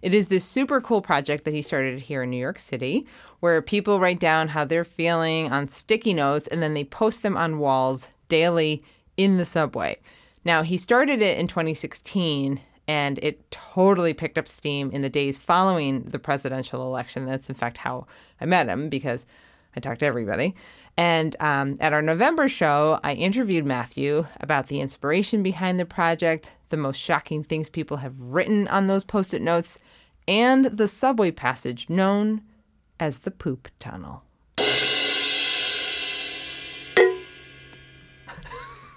It 0.02 0.14
is 0.14 0.28
this 0.28 0.46
super 0.46 0.80
cool 0.80 1.02
project 1.02 1.46
that 1.46 1.54
he 1.54 1.62
started 1.62 2.00
here 2.00 2.24
in 2.24 2.30
New 2.30 2.38
York 2.38 2.60
City, 2.60 3.06
where 3.46 3.62
people 3.62 4.00
write 4.00 4.20
down 4.20 4.48
how 4.48 4.66
they're 4.66 4.84
feeling 4.84 5.52
on 5.52 5.68
sticky 5.70 6.16
notes 6.16 6.48
and 6.48 6.64
then 6.64 6.74
they 6.74 6.84
post 6.84 7.22
them 7.22 7.38
on 7.38 7.60
walls 7.60 8.08
daily 8.28 8.84
in 9.18 9.38
the 9.38 9.46
subway. 9.46 9.96
Now, 10.44 10.64
he 10.64 10.78
started 10.78 11.22
it 11.22 11.38
in 11.38 11.46
2016 11.46 12.60
and 12.88 13.20
it 13.20 13.52
totally 13.52 14.16
picked 14.16 14.40
up 14.40 14.48
steam 14.48 14.90
in 14.90 15.04
the 15.04 15.12
days 15.12 15.38
following 15.38 16.06
the 16.06 16.18
presidential 16.18 16.88
election. 16.88 17.28
That's, 17.28 17.48
in 17.48 17.54
fact, 17.54 17.78
how 17.78 18.08
I 18.42 18.46
met 18.46 18.68
him 18.68 18.90
because 18.90 19.28
I 19.76 19.80
talked 19.80 20.00
to 20.00 20.08
everybody. 20.08 20.56
And 20.98 21.36
um, 21.40 21.78
at 21.80 21.94
our 21.94 22.02
November 22.02 22.48
show, 22.48 23.00
I 23.04 23.14
interviewed 23.14 23.64
Matthew 23.64 24.26
about 24.40 24.70
the 24.70 24.82
inspiration 24.82 25.44
behind 25.44 25.80
the 25.80 25.86
project, 25.86 26.52
the 26.70 26.78
most 26.78 26.98
shocking 26.98 27.44
things 27.44 27.70
people 27.70 27.98
have 27.98 28.20
written 28.20 28.68
on 28.70 28.88
those 28.88 29.06
post 29.06 29.36
it 29.36 29.42
notes, 29.44 29.78
and 30.28 30.66
the 30.66 30.88
subway 30.88 31.30
passage 31.30 31.92
known 31.92 32.42
as 33.00 33.20
the 33.20 33.32
poop 33.32 33.70
tunnel. 33.80 34.24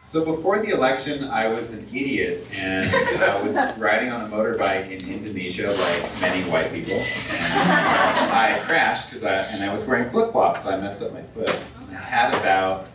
So 0.00 0.24
before 0.24 0.58
the 0.60 0.70
election, 0.70 1.24
I 1.24 1.48
was 1.48 1.74
an 1.74 1.86
idiot, 1.88 2.42
and 2.54 3.22
I 3.22 3.42
was 3.42 3.56
riding 3.76 4.10
on 4.10 4.24
a 4.24 4.34
motorbike 4.34 4.90
in 4.90 5.06
Indonesia, 5.06 5.70
like 5.70 6.20
many 6.22 6.48
white 6.48 6.72
people. 6.72 6.94
And 6.94 8.32
I 8.32 8.62
crashed 8.66 9.10
because 9.10 9.24
I 9.24 9.34
and 9.34 9.62
I 9.62 9.70
was 9.70 9.84
wearing 9.84 10.08
flip 10.08 10.32
flops, 10.32 10.64
so 10.64 10.70
I 10.70 10.80
messed 10.80 11.02
up 11.02 11.12
my 11.12 11.20
foot. 11.20 11.54
I 11.90 11.94
had 11.96 12.34
about 12.34 12.88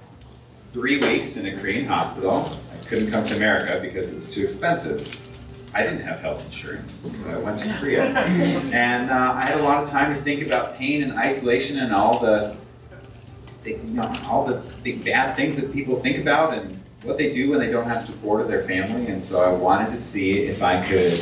three 0.71 0.97
weeks 0.97 1.37
in 1.37 1.45
a 1.45 1.55
Korean 1.55 1.85
hospital. 1.85 2.49
I 2.73 2.83
couldn't 2.87 3.11
come 3.11 3.23
to 3.25 3.35
America 3.35 3.77
because 3.79 4.11
it 4.11 4.15
was 4.15 4.33
too 4.33 4.43
expensive. 4.43 5.05
I 5.75 5.81
didn't 5.83 6.01
have 6.01 6.19
health 6.19 6.45
insurance, 6.45 6.91
so 6.91 7.29
I 7.31 7.37
went 7.37 7.59
to 7.59 7.73
Korea, 7.79 8.03
and 8.05 9.09
uh, 9.09 9.33
I 9.35 9.45
had 9.45 9.59
a 9.59 9.63
lot 9.63 9.81
of 9.81 9.89
time 9.89 10.13
to 10.13 10.21
think 10.21 10.45
about 10.45 10.77
pain 10.77 11.01
and 11.01 11.13
isolation 11.13 11.79
and 11.79 11.91
all 11.91 12.19
the, 12.19 12.55
the 13.63 13.71
you 13.71 13.77
know, 13.95 14.15
all 14.27 14.45
the 14.45 14.61
big 14.83 15.03
bad 15.03 15.35
things 15.35 15.59
that 15.59 15.73
people 15.73 15.99
think 15.99 16.19
about 16.19 16.53
and 16.53 16.79
what 17.03 17.17
they 17.17 17.33
do 17.33 17.49
when 17.49 17.59
they 17.59 17.71
don't 17.71 17.87
have 17.87 18.01
support 18.01 18.41
of 18.41 18.47
their 18.47 18.63
family. 18.63 19.07
And 19.07 19.21
so 19.21 19.41
I 19.41 19.51
wanted 19.51 19.89
to 19.89 19.97
see 19.97 20.43
if 20.43 20.61
I 20.61 20.85
could 20.87 21.19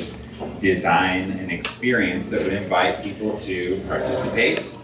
design 0.60 1.32
an 1.32 1.50
experience 1.50 2.30
that 2.30 2.42
would 2.42 2.54
invite 2.54 3.04
people 3.04 3.38
to 3.40 3.80
participate 3.88 4.78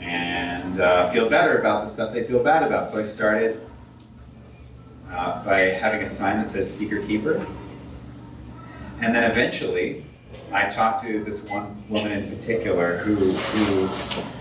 and 0.00 0.80
uh, 0.80 1.08
feel 1.10 1.28
better 1.28 1.58
about 1.58 1.84
the 1.84 1.90
stuff 1.90 2.12
they 2.12 2.24
feel 2.24 2.42
bad 2.42 2.62
about. 2.62 2.90
So 2.90 3.00
I 3.00 3.02
started 3.02 3.60
uh, 5.10 5.44
by 5.44 5.60
having 5.60 6.02
a 6.02 6.06
sign 6.06 6.38
that 6.38 6.48
said 6.48 6.68
Secret 6.68 7.06
Keeper. 7.06 7.44
And 9.00 9.14
then 9.14 9.30
eventually, 9.30 10.04
I 10.52 10.68
talked 10.68 11.04
to 11.04 11.22
this 11.22 11.50
one 11.50 11.82
woman 11.88 12.12
in 12.12 12.34
particular 12.34 12.98
who, 12.98 13.14
who 13.32 13.88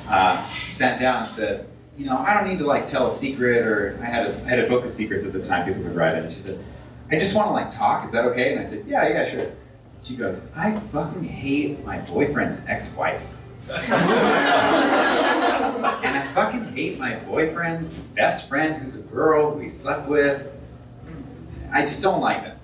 uh, 0.09 0.41
sat 0.43 0.99
down 0.99 1.23
and 1.23 1.31
said, 1.31 1.67
you 1.97 2.05
know, 2.05 2.17
I 2.17 2.33
don't 2.33 2.47
need 2.47 2.59
to 2.59 2.65
like 2.65 2.87
tell 2.87 3.07
a 3.07 3.11
secret 3.11 3.65
or 3.65 3.97
I 4.01 4.05
had 4.05 4.27
a, 4.27 4.29
I 4.29 4.49
had 4.49 4.59
a 4.59 4.67
book 4.67 4.83
of 4.83 4.89
secrets 4.91 5.25
at 5.25 5.33
the 5.33 5.41
time 5.41 5.65
people 5.65 5.83
could 5.83 5.95
write 5.95 6.15
it. 6.15 6.25
And 6.25 6.33
she 6.33 6.39
said, 6.39 6.63
I 7.11 7.17
just 7.17 7.35
want 7.35 7.47
to 7.47 7.53
like 7.53 7.69
talk. 7.69 8.05
Is 8.05 8.11
that 8.11 8.25
okay? 8.25 8.51
And 8.51 8.61
I 8.61 8.65
said, 8.65 8.85
yeah, 8.87 9.07
yeah, 9.07 9.25
sure. 9.25 9.51
She 10.01 10.15
goes, 10.15 10.47
I 10.55 10.75
fucking 10.75 11.23
hate 11.23 11.83
my 11.85 11.99
boyfriend's 11.99 12.65
ex-wife. 12.67 13.23
and 13.69 13.81
I 16.17 16.31
fucking 16.35 16.65
hate 16.75 16.99
my 16.99 17.15
boyfriend's 17.15 17.99
best 17.99 18.47
friend 18.47 18.81
who's 18.81 18.95
a 18.97 19.01
girl 19.01 19.53
who 19.53 19.61
he 19.61 19.69
slept 19.69 20.07
with. 20.07 20.51
I 21.73 21.81
just 21.81 22.03
don't 22.03 22.21
like 22.21 22.43
them. 22.43 22.54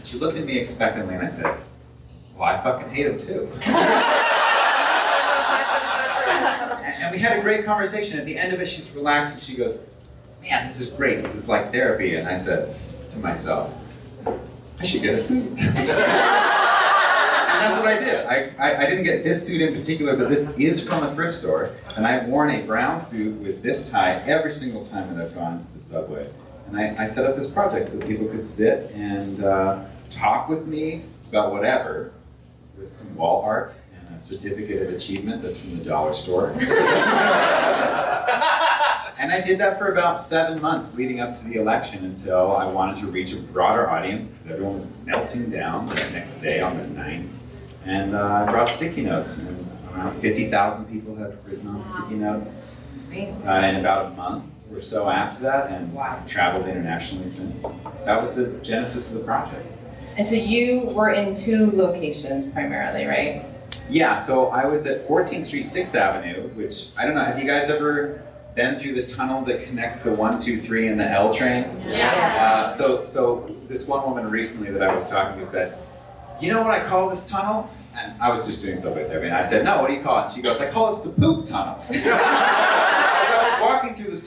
And 0.00 0.06
she 0.06 0.16
looked 0.16 0.38
at 0.38 0.46
me 0.46 0.58
expectantly 0.58 1.14
and 1.14 1.22
I 1.22 1.28
said, 1.28 1.54
Well, 2.34 2.44
I 2.44 2.58
fucking 2.62 2.88
hate 2.88 3.06
him 3.06 3.18
too. 3.18 3.50
and, 7.02 7.12
we 7.12 7.18
had 7.18 7.38
a 7.38 7.42
great 7.42 7.66
conversation. 7.66 8.18
At 8.18 8.24
the 8.24 8.38
end 8.38 8.54
of 8.54 8.62
it, 8.62 8.66
she's 8.66 8.90
relaxed 8.92 9.34
and 9.34 9.42
she 9.42 9.56
goes, 9.56 9.78
Man, 10.40 10.64
this 10.64 10.80
is 10.80 10.88
great. 10.88 11.20
This 11.20 11.34
is 11.34 11.50
like 11.50 11.70
therapy. 11.70 12.16
And 12.16 12.26
I 12.26 12.36
said 12.36 12.74
to 13.10 13.18
myself, 13.18 13.74
I 14.78 14.84
should 14.84 15.02
get 15.02 15.12
a 15.12 15.18
suit. 15.18 15.48
and 15.58 15.58
that's 15.58 15.98
what 17.78 17.86
I 17.86 17.98
did. 18.02 18.24
I, 18.24 18.52
I, 18.58 18.78
I 18.78 18.86
didn't 18.88 19.04
get 19.04 19.22
this 19.22 19.46
suit 19.46 19.60
in 19.60 19.74
particular, 19.74 20.16
but 20.16 20.30
this 20.30 20.56
is 20.56 20.82
from 20.88 21.02
a 21.02 21.14
thrift 21.14 21.36
store. 21.36 21.76
And 21.94 22.06
I've 22.06 22.26
worn 22.26 22.48
a 22.48 22.64
brown 22.64 23.00
suit 23.00 23.38
with 23.42 23.62
this 23.62 23.90
tie 23.90 24.12
every 24.12 24.52
single 24.52 24.86
time 24.86 25.14
that 25.14 25.26
I've 25.26 25.34
gone 25.34 25.58
to 25.58 25.72
the 25.74 25.78
subway. 25.78 26.26
And 26.70 26.78
I, 26.78 27.02
I 27.02 27.06
set 27.06 27.26
up 27.26 27.34
this 27.34 27.50
project 27.50 27.90
so 27.90 27.96
that 27.96 28.06
people 28.06 28.28
could 28.28 28.44
sit 28.44 28.92
and 28.92 29.42
uh, 29.42 29.84
talk 30.08 30.48
with 30.48 30.68
me 30.68 31.02
about 31.28 31.50
whatever 31.50 32.12
with 32.78 32.92
some 32.92 33.14
wall 33.16 33.42
art 33.42 33.74
and 33.92 34.16
a 34.16 34.20
certificate 34.20 34.80
of 34.82 34.94
achievement 34.94 35.42
that's 35.42 35.58
from 35.58 35.76
the 35.78 35.84
dollar 35.84 36.12
store. 36.12 36.50
and 36.58 36.62
I 39.32 39.42
did 39.44 39.58
that 39.58 39.80
for 39.80 39.90
about 39.90 40.14
seven 40.18 40.62
months 40.62 40.96
leading 40.96 41.18
up 41.18 41.36
to 41.38 41.44
the 41.44 41.56
election 41.56 42.04
until 42.04 42.54
I 42.56 42.66
wanted 42.66 42.98
to 42.98 43.06
reach 43.06 43.32
a 43.32 43.36
broader 43.36 43.90
audience 43.90 44.28
because 44.28 44.52
everyone 44.52 44.74
was 44.74 44.86
melting 45.04 45.50
down 45.50 45.88
the 45.88 45.94
next 46.12 46.38
day 46.38 46.60
on 46.60 46.78
the 46.78 46.84
9th. 46.84 47.28
And 47.84 48.14
uh, 48.14 48.44
I 48.46 48.50
brought 48.50 48.68
sticky 48.68 49.02
notes, 49.02 49.38
and 49.38 49.66
around 49.92 50.20
50,000 50.20 50.84
people 50.84 51.16
have 51.16 51.36
written 51.44 51.66
on 51.66 51.82
sticky 51.82 52.14
notes 52.16 52.76
uh, 53.12 53.50
in 53.64 53.76
about 53.76 54.06
a 54.06 54.10
month 54.10 54.44
or 54.72 54.80
so 54.80 55.08
after 55.08 55.42
that, 55.42 55.70
and 55.70 55.98
I've 55.98 56.26
traveled 56.26 56.66
internationally 56.66 57.28
since. 57.28 57.66
That 58.04 58.20
was 58.20 58.36
the 58.36 58.46
genesis 58.62 59.12
of 59.12 59.18
the 59.18 59.24
project. 59.24 59.66
And 60.16 60.26
so 60.26 60.34
you 60.34 60.90
were 60.94 61.10
in 61.10 61.34
two 61.34 61.70
locations 61.72 62.46
primarily, 62.46 63.06
right? 63.06 63.44
Yeah, 63.88 64.16
so 64.16 64.48
I 64.48 64.66
was 64.66 64.86
at 64.86 65.06
14th 65.08 65.44
Street, 65.44 65.64
6th 65.64 65.94
Avenue, 65.94 66.48
which 66.50 66.88
I 66.96 67.04
don't 67.04 67.14
know, 67.14 67.24
have 67.24 67.38
you 67.38 67.46
guys 67.46 67.70
ever 67.70 68.22
been 68.54 68.76
through 68.76 68.94
the 68.94 69.04
tunnel 69.04 69.42
that 69.44 69.64
connects 69.64 70.00
the 70.00 70.10
123 70.10 70.88
and 70.88 71.00
the 71.00 71.08
L 71.08 71.32
train? 71.32 71.64
Yeah. 71.86 72.46
Uh, 72.48 72.68
so, 72.68 73.02
so 73.04 73.54
this 73.68 73.86
one 73.86 74.04
woman 74.08 74.30
recently 74.30 74.70
that 74.70 74.82
I 74.82 74.92
was 74.92 75.08
talking 75.08 75.40
to 75.40 75.46
said, 75.46 75.76
"You 76.40 76.52
know 76.52 76.62
what 76.62 76.72
I 76.72 76.84
call 76.86 77.08
this 77.08 77.28
tunnel?" 77.28 77.70
And 77.96 78.20
I 78.20 78.28
was 78.30 78.44
just 78.44 78.62
doing 78.62 78.76
stuff 78.76 78.94
with 78.94 79.10
her, 79.10 79.20
and 79.20 79.34
I 79.34 79.44
said, 79.44 79.64
"No, 79.64 79.80
what 79.80 79.88
do 79.88 79.94
you 79.94 80.02
call 80.02 80.26
it?" 80.26 80.32
She 80.32 80.42
goes, 80.42 80.60
"I 80.60 80.70
call 80.70 80.90
this 80.90 81.02
the 81.02 81.10
poop 81.10 81.46
tunnel." 81.46 81.76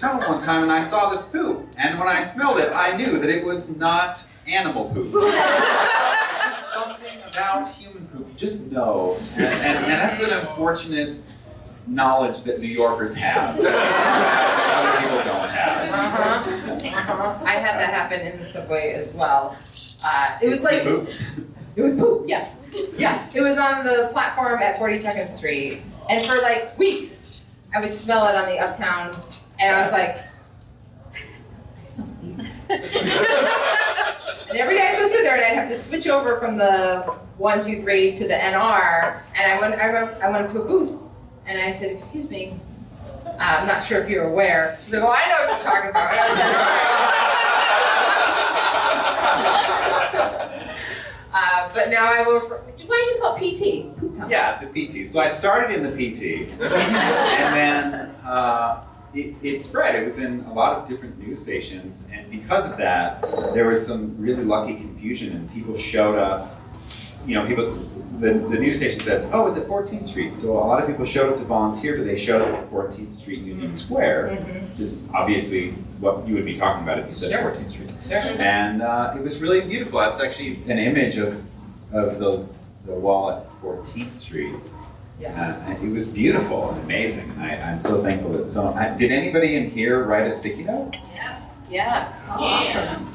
so 0.03 0.09
I 0.09 0.15
was 0.15 0.25
walking 0.25 0.27
through 0.27 0.27
this 0.27 0.27
tunnel 0.27 0.33
one 0.33 0.41
time, 0.41 0.63
and 0.63 0.71
I 0.71 0.81
saw 0.81 1.09
this 1.09 1.25
poop, 1.29 1.67
and 1.77 1.99
when 1.99 2.07
I 2.07 2.19
smelled 2.21 2.59
it, 2.59 2.71
I 2.73 2.95
knew 2.95 3.19
that 3.19 3.29
it 3.29 3.45
was 3.45 3.75
not 3.77 4.25
animal 4.47 4.89
poop. 4.89 5.13
It's 5.15 6.43
just 6.43 6.73
something 6.73 7.17
about 7.27 7.67
human 7.67 8.05
poop. 8.07 8.27
You 8.27 8.33
just 8.35 8.71
know, 8.71 9.17
and, 9.35 9.43
and, 9.45 9.77
and 9.85 9.91
that's 9.91 10.21
an 10.23 10.31
unfortunate 10.31 11.19
knowledge 11.87 12.43
that 12.43 12.59
New 12.61 12.67
Yorkers 12.67 13.15
have 13.15 13.55
other 13.59 15.01
people 15.01 15.23
don't 15.23 15.49
have. 15.49 15.93
Uh-huh. 16.83 17.37
I 17.45 17.53
had 17.55 17.79
that 17.79 17.93
happen 17.93 18.21
in 18.21 18.39
the 18.39 18.45
subway 18.45 18.93
as 18.93 19.13
well. 19.13 19.57
Uh, 20.03 20.37
it 20.41 20.49
was 20.49 20.61
like 20.63 20.83
Poop. 20.83 21.09
it 21.75 21.81
was 21.81 21.93
poop. 21.95 22.25
Yeah, 22.27 22.49
yeah. 22.97 23.29
It 23.33 23.41
was 23.41 23.57
on 23.57 23.83
the 23.85 24.09
platform 24.11 24.61
at 24.61 24.77
42nd 24.77 25.27
Street, 25.27 25.81
and 26.09 26.25
for 26.25 26.41
like 26.41 26.77
weeks, 26.77 27.41
I 27.75 27.79
would 27.79 27.93
smell 27.93 28.27
it 28.27 28.35
on 28.35 28.47
the 28.47 28.59
uptown, 28.59 29.15
and 29.63 29.75
I 29.75 29.81
was 29.81 29.91
like, 29.91 30.17
I 32.69 32.73
and 34.49 34.57
every 34.57 34.75
day 34.75 34.87
I 34.87 34.95
go 34.97 35.07
through 35.07 35.23
there, 35.23 35.35
and 35.35 35.43
I'd 35.45 35.55
have 35.55 35.69
to 35.69 35.77
switch 35.77 36.07
over 36.07 36.39
from 36.39 36.57
the 36.57 37.03
one, 37.37 37.59
two, 37.63 37.81
three 37.81 38.13
to 38.13 38.27
the 38.27 38.33
NR, 38.33 39.21
and 39.35 39.51
I 39.51 39.59
went. 39.59 39.75
I 39.75 39.91
went, 39.91 40.21
I 40.21 40.29
went 40.29 40.49
to 40.49 40.61
a 40.61 40.65
booth, 40.65 40.99
and 41.45 41.59
I 41.59 41.71
said, 41.71 41.91
"Excuse 41.91 42.29
me." 42.29 42.59
Uh, 43.25 43.35
I'm 43.39 43.67
not 43.67 43.83
sure 43.83 44.01
if 44.01 44.09
you're 44.09 44.25
aware. 44.25 44.77
She's 44.83 44.93
like, 44.93 45.03
"Oh, 45.03 45.07
I 45.07 45.27
know 45.29 45.35
what 45.41 45.49
you're 45.49 45.71
talking 45.71 45.89
about." 45.89 46.11
And 46.11 46.19
I 46.19 46.29
was 46.29 46.39
like, 46.39 46.47
"All 46.47 46.53
right." 46.53 46.99
Uh, 51.33 51.69
but 51.73 51.89
now 51.89 52.05
I 52.05 52.21
will. 52.21 52.35
Refer, 52.35 52.57
why 52.85 53.05
do 53.05 53.15
you 53.15 53.19
call 53.21 53.35
it 53.35 53.39
PT? 53.55 54.29
Yeah, 54.29 54.63
the 54.63 54.67
PT. 54.67 55.07
So 55.07 55.19
I 55.19 55.27
started 55.27 55.75
in 55.75 55.81
the 55.83 55.89
PT, 55.89 56.21
and 56.61 57.55
then 57.55 57.93
uh, 58.23 58.83
it, 59.13 59.35
it 59.41 59.61
spread. 59.61 59.95
It 59.95 60.03
was 60.03 60.19
in 60.19 60.41
a 60.41 60.53
lot 60.53 60.77
of 60.77 60.87
different 60.87 61.19
news 61.19 61.41
stations, 61.41 62.07
and 62.11 62.29
because 62.31 62.69
of 62.69 62.77
that, 62.77 63.21
there 63.53 63.67
was 63.67 63.85
some 63.85 64.15
really 64.17 64.43
lucky 64.43 64.75
confusion, 64.75 65.35
and 65.35 65.51
people 65.53 65.77
showed 65.77 66.15
up 66.17 66.59
you 67.25 67.35
know, 67.35 67.47
people, 67.47 67.71
the, 68.19 68.33
the 68.33 68.59
news 68.59 68.77
station 68.77 68.99
said, 68.99 69.29
oh, 69.33 69.47
it's 69.47 69.57
at 69.57 69.67
14th 69.67 70.03
Street. 70.03 70.35
So 70.35 70.51
a 70.51 70.59
lot 70.59 70.81
of 70.81 70.87
people 70.89 71.05
showed 71.05 71.31
up 71.31 71.37
to 71.39 71.45
volunteer, 71.45 71.95
but 71.95 72.05
they 72.05 72.17
showed 72.17 72.41
up 72.41 72.49
at 72.49 72.69
14th 72.69 73.13
Street 73.13 73.39
Union 73.39 73.73
Square, 73.73 74.35
which 74.71 74.79
is 74.79 75.05
obviously 75.13 75.71
what 75.99 76.27
you 76.27 76.35
would 76.35 76.45
be 76.45 76.57
talking 76.57 76.83
about 76.83 76.99
if 76.99 77.07
you 77.07 77.13
said 77.13 77.31
Sure. 77.31 77.51
14th 77.51 77.69
Street. 77.69 77.91
Sure. 78.07 78.17
And 78.17 78.81
uh, 78.81 79.13
it 79.15 79.21
was 79.21 79.41
really 79.41 79.61
beautiful. 79.61 79.99
That's 79.99 80.19
actually 80.19 80.59
an 80.69 80.77
image 80.79 81.17
of, 81.17 81.35
of 81.93 82.19
the, 82.19 82.45
the 82.85 82.93
wall 82.93 83.31
at 83.31 83.47
14th 83.61 84.13
Street. 84.13 84.55
Yeah. 85.19 85.63
Uh, 85.67 85.71
it 85.83 85.89
was 85.91 86.07
beautiful 86.07 86.71
and 86.71 86.83
amazing. 86.83 87.29
And 87.31 87.43
I, 87.43 87.55
I'm 87.71 87.79
so 87.81 88.01
thankful 88.03 88.31
that 88.33 88.47
so. 88.47 88.67
I, 88.73 88.89
did 88.95 89.11
anybody 89.11 89.55
in 89.55 89.69
here 89.69 90.03
write 90.03 90.27
a 90.27 90.31
sticky 90.31 90.63
note? 90.63 90.95
Yeah. 91.15 91.39
Yeah. 91.69 92.13
Awesome. 92.29 93.13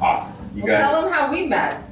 Awesome. 0.00 0.56
You 0.56 0.64
Well, 0.64 0.72
guys. 0.80 0.90
tell 0.90 1.02
them 1.02 1.12
how 1.12 1.30
we 1.32 1.46
met 1.46 1.82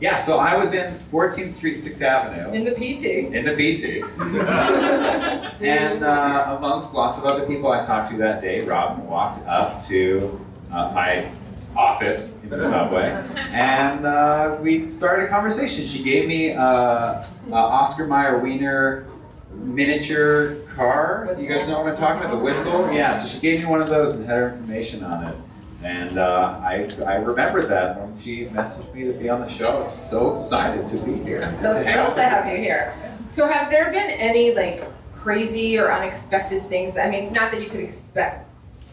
Yeah, 0.00 0.16
so 0.16 0.38
I 0.38 0.54
was 0.56 0.74
in 0.74 0.94
14th 1.10 1.48
Street, 1.50 1.76
6th 1.78 2.02
Avenue. 2.02 2.52
in 2.52 2.64
the 2.64 2.72
PT. 2.72 3.32
in 3.34 3.44
the 3.44 3.54
PT. 3.54 4.04
and 5.62 6.02
uh, 6.04 6.56
amongst 6.58 6.92
lots 6.94 7.18
of 7.18 7.24
other 7.24 7.46
people 7.46 7.70
I 7.72 7.82
talked 7.84 8.10
to 8.12 8.16
that 8.18 8.40
day, 8.42 8.62
Robin 8.64 9.06
walked 9.06 9.44
up 9.46 9.82
to 9.84 10.38
uh, 10.72 10.92
my 10.94 11.30
office 11.76 12.42
in 12.42 12.50
the 12.50 12.62
subway, 12.62 13.10
and 13.36 14.06
uh, 14.06 14.56
we 14.60 14.88
started 14.88 15.26
a 15.26 15.28
conversation. 15.28 15.86
She 15.86 16.02
gave 16.02 16.28
me 16.28 16.52
uh, 16.52 16.62
a 16.62 17.52
Oscar 17.52 18.06
Mayer 18.06 18.38
Wiener 18.38 19.06
miniature 19.52 20.56
car. 20.74 21.34
You 21.38 21.48
guys 21.48 21.68
know 21.68 21.80
what 21.80 21.92
I'm 21.92 21.96
talking 21.96 22.22
about? 22.22 22.36
The 22.36 22.42
whistle? 22.42 22.92
Yeah, 22.92 23.14
so 23.18 23.28
she 23.28 23.40
gave 23.40 23.60
me 23.60 23.66
one 23.66 23.80
of 23.80 23.88
those 23.88 24.14
and 24.14 24.26
had 24.26 24.36
her 24.36 24.50
information 24.50 25.04
on 25.04 25.26
it. 25.26 25.36
And 25.82 26.18
uh, 26.18 26.58
I, 26.62 26.88
I 27.06 27.16
remembered 27.16 27.68
that 27.68 28.00
when 28.00 28.18
she 28.18 28.46
messaged 28.46 28.92
me 28.94 29.04
to 29.04 29.12
be 29.12 29.28
on 29.28 29.40
the 29.40 29.48
show. 29.48 29.72
I 29.72 29.76
was 29.76 30.10
so 30.10 30.30
excited 30.32 30.88
to 30.88 30.96
be 30.98 31.14
here. 31.22 31.42
I'm 31.42 31.54
so 31.54 31.80
thrilled 31.82 32.16
to 32.16 32.22
have 32.22 32.50
you 32.50 32.56
here. 32.56 32.92
So, 33.28 33.46
have 33.46 33.70
there 33.70 33.90
been 33.90 34.10
any 34.10 34.54
like 34.54 34.84
crazy 35.12 35.78
or 35.78 35.92
unexpected 35.92 36.66
things? 36.68 36.96
I 36.96 37.10
mean, 37.10 37.32
not 37.32 37.52
that 37.52 37.60
you 37.60 37.68
could 37.68 37.80
expect 37.80 38.45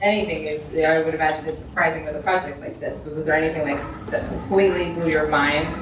anything 0.03 0.45
is 0.45 0.67
I 0.83 1.01
would 1.01 1.15
imagine 1.15 1.45
is 1.45 1.57
surprising 1.57 2.03
with 2.03 2.15
a 2.15 2.21
project 2.21 2.59
like 2.59 2.79
this, 2.79 2.99
but 2.99 3.15
was 3.15 3.25
there 3.25 3.35
anything 3.35 3.63
like 3.63 3.81
that 4.11 4.27
completely 4.27 4.93
blew 4.93 5.09
your 5.09 5.27
mind? 5.27 5.73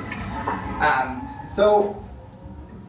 Um, 0.79 1.27
So 1.43 2.01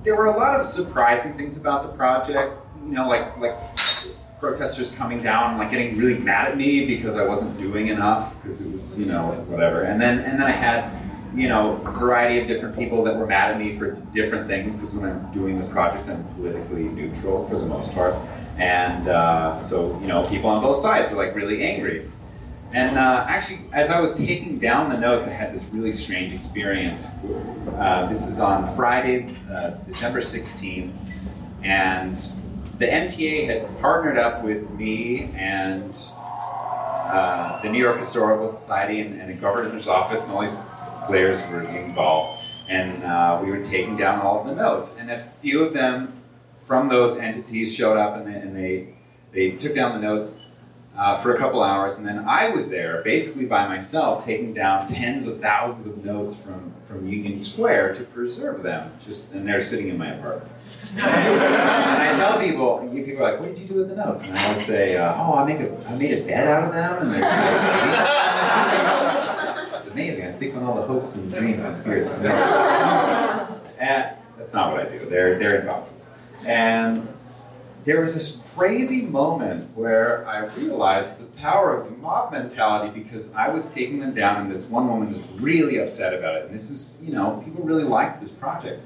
there 0.05 0.15
were 0.15 0.27
a 0.27 0.37
lot 0.37 0.61
of 0.61 0.67
surprising 0.67 1.33
things 1.33 1.57
about 1.57 1.83
the 1.85 1.97
project. 1.97 2.59
You 2.85 2.93
know, 2.93 3.09
like 3.09 3.37
like 3.39 3.57
protesters 4.39 4.91
coming 4.93 5.23
down 5.23 5.57
like 5.57 5.71
getting 5.71 5.97
really 5.97 6.19
mad 6.19 6.51
at 6.51 6.57
me 6.57 6.85
because 6.85 7.17
I 7.17 7.25
wasn't 7.25 7.57
doing 7.61 7.87
enough 7.87 8.35
because 8.37 8.61
it 8.67 8.73
was 8.73 8.99
you 8.99 9.07
know 9.07 9.33
whatever. 9.49 9.83
And 9.83 10.01
then 10.01 10.19
and 10.21 10.39
then 10.39 10.47
I 10.47 10.51
had 10.51 10.93
you 11.35 11.49
know 11.49 11.81
a 11.87 11.91
variety 11.93 12.41
of 12.41 12.47
different 12.47 12.77
people 12.77 13.03
that 13.05 13.17
were 13.17 13.27
mad 13.27 13.53
at 13.53 13.59
me 13.59 13.79
for 13.79 13.93
different 14.13 14.49
things 14.49 14.77
because 14.77 14.93
when 14.95 15.09
I'm 15.09 15.33
doing 15.33 15.59
the 15.61 15.69
project 15.69 16.09
I'm 16.09 16.25
politically 16.35 16.85
neutral 16.85 17.45
for 17.47 17.57
the 17.57 17.67
most 17.67 17.95
part. 17.95 18.15
And 18.59 19.09
uh, 19.09 19.63
so 19.63 19.99
you 20.01 20.07
know 20.07 20.27
people 20.27 20.51
on 20.51 20.63
both 20.63 20.79
sides 20.79 21.11
were 21.11 21.17
like 21.17 21.35
really 21.35 21.63
angry. 21.65 22.11
And 22.75 22.97
uh, 22.97 23.27
actually, 23.29 23.61
as 23.73 23.91
I 23.91 24.01
was 24.01 24.15
taking 24.15 24.59
down 24.59 24.89
the 24.89 24.99
notes, 24.99 25.27
I 25.27 25.31
had 25.31 25.53
this 25.53 25.65
really 25.73 25.93
strange 25.93 26.33
experience. 26.33 27.07
Uh, 27.77 28.07
this 28.09 28.27
is 28.27 28.41
on 28.41 28.75
Friday, 28.75 29.37
uh, 29.51 29.71
December 29.85 30.21
16th, 30.21 30.91
and 31.63 32.17
the 32.79 32.87
MTA 32.87 33.45
had 33.45 33.81
partnered 33.81 34.17
up 34.17 34.43
with 34.43 34.71
me 34.71 35.31
and 35.35 35.95
uh, 36.17 37.61
the 37.61 37.69
New 37.69 37.79
York 37.79 37.99
Historical 37.99 38.49
Society 38.49 39.01
and, 39.01 39.21
and 39.21 39.29
the 39.29 39.35
governor's 39.35 39.87
office, 39.87 40.25
and 40.25 40.33
all 40.33 40.41
these 40.41 40.57
players 41.07 41.43
were 41.51 41.63
involved. 41.63 42.43
And 42.71 43.05
uh, 43.05 43.39
we 43.45 43.51
were 43.51 43.63
taking 43.63 43.99
down 43.99 44.23
all 44.23 44.41
of 44.41 44.49
the 44.49 44.55
notes, 44.55 44.99
and 44.99 45.11
a 45.11 45.23
few 45.43 45.63
of 45.63 45.75
them 45.75 46.22
from 46.65 46.89
those 46.89 47.19
entities 47.19 47.75
showed 47.75 47.97
up, 47.97 48.17
and 48.17 48.27
they, 48.27 48.39
and 48.41 48.57
they, 48.57 48.95
they 49.33 49.51
took 49.57 49.75
down 49.75 50.01
the 50.01 50.07
notes 50.07 50.35
uh, 50.97 51.17
for 51.17 51.35
a 51.35 51.39
couple 51.39 51.63
hours, 51.63 51.97
and 51.97 52.07
then 52.07 52.19
I 52.27 52.51
was 52.51 52.69
there, 52.69 53.03
basically 53.03 53.47
by 53.47 53.67
myself, 53.67 54.25
taking 54.25 54.53
down 54.53 54.87
tens 54.87 55.27
of 55.27 55.41
thousands 55.41 55.87
of 55.87 56.05
notes 56.05 56.37
from, 56.37 56.75
from 56.87 57.09
Union 57.09 57.39
Square 57.39 57.95
to 57.95 58.05
preserve 58.05 58.63
them. 58.63 58.93
Just 59.05 59.33
and 59.33 59.49
they're 59.49 59.63
sitting 59.63 59.89
in 59.89 59.97
my 59.97 60.09
apartment. 60.09 60.51
and 60.95 61.01
I 61.01 62.13
tell 62.15 62.39
people, 62.39 62.87
people 62.93 63.25
are 63.25 63.33
like, 63.33 63.41
"What 63.41 63.49
did 63.49 63.59
you 63.59 63.67
do 63.67 63.77
with 63.77 63.89
the 63.89 63.97
notes?" 63.97 64.25
And 64.25 64.37
I 64.39 64.45
always 64.45 64.61
say, 64.61 64.97
uh, 64.97 65.15
"Oh, 65.17 65.39
I 65.39 65.47
make 65.47 65.61
a, 65.61 65.89
I 65.89 65.95
made 65.97 66.13
a 66.19 66.23
bed 66.23 66.47
out 66.47 66.65
of 66.69 66.75
them, 66.75 67.03
and 67.03 67.11
they're. 67.11 67.23
It's 69.79 69.87
amazing. 69.91 70.27
I 70.27 70.29
sleep 70.29 70.55
on 70.55 70.65
all 70.65 70.75
the 70.75 70.83
hopes 70.83 71.17
and 71.17 71.33
dreams 71.33 71.65
and 71.65 71.83
fears. 71.83 72.11
and 72.11 72.25
that's 74.37 74.53
not 74.53 74.73
what 74.73 74.87
I 74.87 74.91
do. 74.91 75.07
They're 75.07 75.39
they're 75.39 75.61
in 75.61 75.67
boxes. 75.67 76.11
And 76.47 77.09
there 77.85 78.01
was 78.01 78.15
this 78.15 78.43
crazy 78.55 79.03
moment 79.03 79.77
where 79.77 80.27
I 80.27 80.47
realized 80.57 81.19
the 81.21 81.27
power 81.41 81.77
of 81.77 81.87
the 81.87 81.97
mob 81.97 82.33
mentality 82.33 82.99
because 82.99 83.35
I 83.35 83.49
was 83.49 83.73
taking 83.73 84.01
them 84.01 84.15
down, 84.15 84.43
and 84.43 84.51
this 84.51 84.67
one 84.67 84.89
woman 84.89 85.13
was 85.13 85.27
really 85.41 85.79
upset 85.79 86.15
about 86.15 86.37
it. 86.37 86.47
And 86.47 86.55
this 86.55 86.71
is, 86.71 87.01
you 87.03 87.13
know, 87.13 87.43
people 87.45 87.65
really 87.65 87.85
liked 87.85 88.21
this 88.21 88.31
project. 88.31 88.83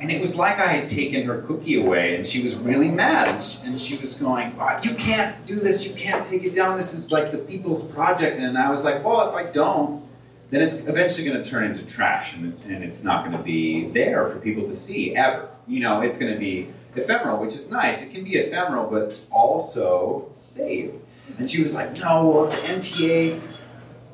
And 0.00 0.10
it 0.10 0.20
was 0.20 0.36
like 0.36 0.58
I 0.58 0.66
had 0.66 0.88
taken 0.88 1.24
her 1.24 1.42
cookie 1.42 1.80
away, 1.80 2.16
and 2.16 2.26
she 2.26 2.42
was 2.42 2.56
really 2.56 2.90
mad. 2.90 3.28
And 3.64 3.80
she, 3.80 3.96
was 3.96 4.14
going, 4.14 4.52
"Ah, 4.58 4.80
You 4.82 4.94
can't 4.94 5.46
do 5.46 5.54
this, 5.54 5.86
you 5.86 5.94
can't 5.94 6.26
take 6.26 6.44
it 6.44 6.54
down. 6.54 6.76
This 6.76 6.92
is 6.92 7.10
like 7.12 7.30
the 7.30 7.38
people's 7.38 7.86
project. 7.86 8.38
And 8.38 8.58
I 8.58 8.70
was 8.70 8.84
like, 8.84 9.04
Well, 9.04 9.28
if 9.28 9.34
I 9.34 9.50
don't, 9.50 10.02
then 10.50 10.62
it's 10.62 10.86
eventually 10.86 11.26
going 11.26 11.42
to 11.42 11.48
turn 11.48 11.64
into 11.64 11.84
trash, 11.86 12.34
and, 12.36 12.60
and 12.66 12.84
it's 12.84 13.02
not 13.02 13.24
going 13.24 13.36
to 13.36 13.42
be 13.42 13.88
there 13.88 14.28
for 14.28 14.38
people 14.38 14.66
to 14.66 14.72
see 14.74 15.16
ever. 15.16 15.48
You 15.66 15.80
know, 15.80 16.00
it's 16.00 16.18
going 16.18 16.32
to 16.32 16.38
be 16.38 16.68
ephemeral, 16.96 17.40
which 17.40 17.54
is 17.54 17.70
nice. 17.70 18.04
It 18.04 18.12
can 18.12 18.24
be 18.24 18.36
ephemeral, 18.36 18.90
but 18.90 19.18
also 19.30 20.28
saved. 20.32 21.00
And 21.38 21.48
she 21.48 21.62
was 21.62 21.74
like, 21.74 21.92
No, 21.98 22.28
well, 22.28 22.46
the 22.46 22.56
MTA 22.56 23.40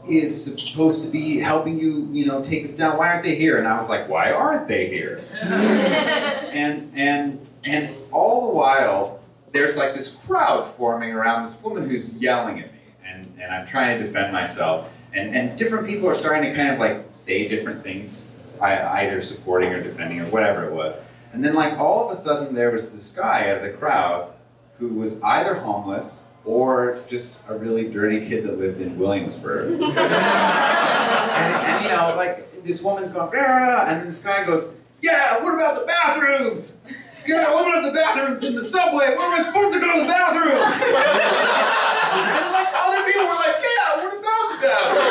is 0.08 0.44
supposed 0.44 1.04
to 1.04 1.10
be 1.10 1.38
helping 1.38 1.78
you, 1.78 2.08
you 2.12 2.24
know, 2.26 2.42
take 2.42 2.62
this 2.62 2.76
down. 2.76 2.96
Why 2.96 3.10
aren't 3.10 3.24
they 3.24 3.34
here? 3.34 3.58
And 3.58 3.66
I 3.66 3.76
was 3.76 3.88
like, 3.88 4.08
Why 4.08 4.32
aren't 4.32 4.68
they 4.68 4.88
here? 4.88 5.22
and 5.42 6.92
and 6.94 7.46
and 7.64 7.94
all 8.10 8.48
the 8.48 8.54
while, 8.54 9.20
there's 9.52 9.76
like 9.76 9.94
this 9.94 10.14
crowd 10.14 10.66
forming 10.74 11.12
around 11.12 11.42
this 11.42 11.60
woman 11.62 11.88
who's 11.88 12.16
yelling 12.16 12.60
at 12.60 12.72
me, 12.72 12.80
and 13.04 13.34
and 13.40 13.52
I'm 13.52 13.66
trying 13.66 13.98
to 13.98 14.04
defend 14.04 14.32
myself. 14.32 14.90
And, 15.12 15.34
and 15.34 15.58
different 15.58 15.88
people 15.88 16.08
are 16.08 16.14
starting 16.14 16.48
to 16.48 16.56
kind 16.56 16.72
of 16.72 16.78
like 16.78 17.06
say 17.10 17.48
different 17.48 17.82
things, 17.82 18.56
either 18.62 19.20
supporting 19.20 19.72
or 19.72 19.82
defending 19.82 20.20
or 20.20 20.26
whatever 20.26 20.64
it 20.64 20.72
was. 20.72 21.00
And 21.32 21.44
then 21.44 21.54
like 21.54 21.78
all 21.78 22.04
of 22.04 22.10
a 22.10 22.16
sudden 22.16 22.54
there 22.54 22.70
was 22.70 22.92
this 22.92 23.12
guy 23.16 23.48
out 23.50 23.58
of 23.58 23.62
the 23.62 23.70
crowd 23.70 24.32
who 24.78 24.88
was 24.88 25.22
either 25.22 25.54
homeless 25.56 26.28
or 26.44 26.98
just 27.06 27.40
a 27.48 27.54
really 27.56 27.88
dirty 27.88 28.26
kid 28.26 28.44
that 28.44 28.58
lived 28.58 28.80
in 28.80 28.98
Williamsburg. 28.98 29.72
and, 29.72 29.82
and 29.82 31.84
you 31.84 31.90
know, 31.90 32.14
like 32.16 32.62
this 32.64 32.82
woman's 32.82 33.10
going, 33.10 33.30
"Ah," 33.36 33.84
and 33.88 34.00
then 34.00 34.06
this 34.06 34.24
guy 34.24 34.44
goes, 34.44 34.68
Yeah, 35.02 35.42
what 35.42 35.54
about 35.54 35.78
the 35.78 35.84
bathrooms? 35.86 36.80
Yeah, 37.26 37.52
what 37.52 37.66
about 37.68 37.84
the 37.84 37.92
bathrooms 37.92 38.42
in 38.42 38.54
the 38.54 38.62
subway? 38.62 39.14
Where 39.16 39.26
am 39.26 39.34
I 39.34 39.42
supposed 39.42 39.74
to 39.74 39.80
go 39.80 39.92
to 39.94 40.00
the 40.00 40.06
bathroom? 40.08 40.56
and 40.56 42.52
like 42.52 42.68
other 42.74 43.04
people 43.04 43.26
were 43.28 43.36
like, 43.36 43.56
Yeah, 43.60 43.96
what 44.00 44.12
about 44.18 44.50
the 44.50 44.56
bathroom? 44.66 45.06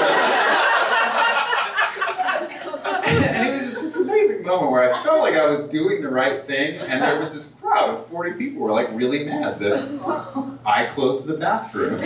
and 3.36 3.47
it 3.47 3.51
was 3.51 3.62
just 3.62 3.82
this 3.82 3.95
amazing 3.97 4.39
moment 4.50 4.72
where 4.72 4.94
I 4.94 5.04
felt 5.04 5.22
like 5.22 5.36
I 5.36 5.46
was 5.46 5.64
doing 5.68 6.02
the 6.02 6.10
right 6.10 6.46
thing, 6.46 6.80
and 6.80 7.02
there 7.02 7.20
was 7.20 7.34
this 7.34 7.54
crowd 7.56 7.90
of 7.92 8.08
40 8.08 8.34
people 8.34 8.60
who 8.60 8.64
were 8.66 8.72
like 8.72 8.90
really 8.92 9.24
mad 9.24 9.60
that 9.60 10.58
I 10.66 10.86
closed 10.88 11.26
the 11.28 11.38
bathroom. 11.38 12.00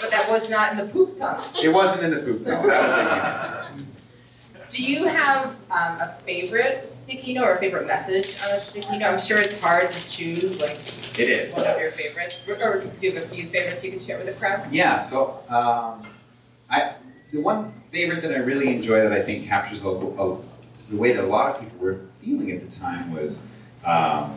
but 0.00 0.10
that 0.10 0.26
was 0.28 0.48
not 0.50 0.72
in 0.72 0.78
the 0.78 0.86
poop 0.92 1.16
tunnel. 1.16 1.44
It 1.62 1.70
wasn't 1.70 2.04
in 2.04 2.10
the 2.10 2.20
poop 2.24 2.44
tunnel. 2.44 2.68
That 2.68 3.68
was 3.72 3.80
in 3.80 3.86
Do 4.68 4.82
you 4.82 5.06
have 5.06 5.56
um, 5.70 5.98
a 6.00 6.14
favorite 6.24 6.88
sticky 6.88 7.34
note 7.34 7.44
or 7.44 7.54
a 7.54 7.58
favorite 7.58 7.86
message 7.86 8.36
on 8.44 8.50
a 8.50 8.60
sticky 8.60 8.98
note? 8.98 9.12
I'm 9.14 9.20
sure 9.20 9.38
it's 9.38 9.58
hard 9.60 9.90
to 9.90 10.08
choose 10.10 10.60
like 10.60 10.76
It 11.18 11.28
is. 11.30 11.54
one 11.56 11.66
of 11.66 11.80
your 11.80 11.90
favorites, 11.92 12.46
or, 12.48 12.80
do 12.80 13.06
you 13.06 13.12
have 13.14 13.24
a 13.24 13.28
few 13.28 13.46
favorites 13.46 13.82
you 13.82 13.90
can 13.90 14.00
share 14.00 14.18
with 14.18 14.26
the 14.26 14.46
crowd? 14.46 14.70
Yeah, 14.70 14.98
so 14.98 15.42
um, 15.48 16.06
I 16.70 16.92
the 17.30 17.40
one 17.40 17.72
favorite 17.90 18.22
that 18.22 18.32
I 18.32 18.38
really 18.38 18.74
enjoy 18.74 19.00
that 19.00 19.12
I 19.12 19.22
think 19.22 19.46
captures 19.46 19.84
a, 19.84 19.88
a, 19.88 20.40
the 20.90 20.96
way 20.96 21.12
that 21.12 21.24
a 21.24 21.26
lot 21.26 21.54
of 21.54 21.60
people 21.60 21.78
were 21.78 22.00
feeling 22.20 22.50
at 22.52 22.60
the 22.60 22.74
time 22.74 23.14
was 23.14 23.66
um, 23.84 24.34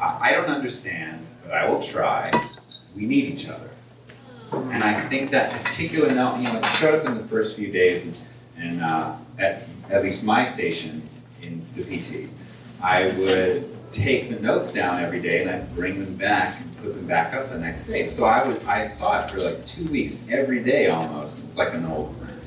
I, 0.00 0.18
I 0.20 0.32
don't 0.32 0.46
understand, 0.48 1.26
but 1.44 1.52
I 1.52 1.68
will 1.68 1.82
try. 1.82 2.30
We 2.96 3.06
need 3.06 3.24
each 3.24 3.48
other. 3.48 3.70
And 4.52 4.84
I 4.84 5.00
think 5.08 5.30
that 5.30 5.62
particular 5.64 6.14
note, 6.14 6.36
you 6.38 6.44
know, 6.44 6.58
it 6.58 6.66
showed 6.76 7.00
up 7.00 7.06
in 7.06 7.16
the 7.16 7.24
first 7.24 7.56
few 7.56 7.72
days, 7.72 8.06
and, 8.58 8.72
and 8.72 8.82
uh, 8.82 9.16
at, 9.38 9.62
at 9.88 10.02
least 10.02 10.22
my 10.22 10.44
station 10.44 11.08
in 11.40 11.64
the 11.74 11.84
PT, 11.84 12.28
I 12.82 13.08
would 13.08 13.71
take 13.92 14.30
the 14.30 14.40
notes 14.40 14.72
down 14.72 15.02
every 15.02 15.20
day 15.20 15.42
and 15.42 15.50
I'd 15.50 15.74
bring 15.74 16.02
them 16.02 16.16
back 16.16 16.60
and 16.60 16.76
put 16.78 16.94
them 16.94 17.06
back 17.06 17.34
up 17.34 17.50
the 17.50 17.58
next 17.58 17.86
day. 17.86 18.08
So 18.08 18.24
I 18.24 18.46
would 18.46 18.62
I 18.64 18.84
saw 18.84 19.22
it 19.22 19.30
for 19.30 19.38
like 19.38 19.64
two 19.66 19.86
weeks 19.88 20.28
every 20.30 20.64
day 20.64 20.88
almost. 20.88 21.44
It's 21.44 21.56
like 21.56 21.74
an 21.74 21.84
old 21.84 22.16
friend. 22.16 22.40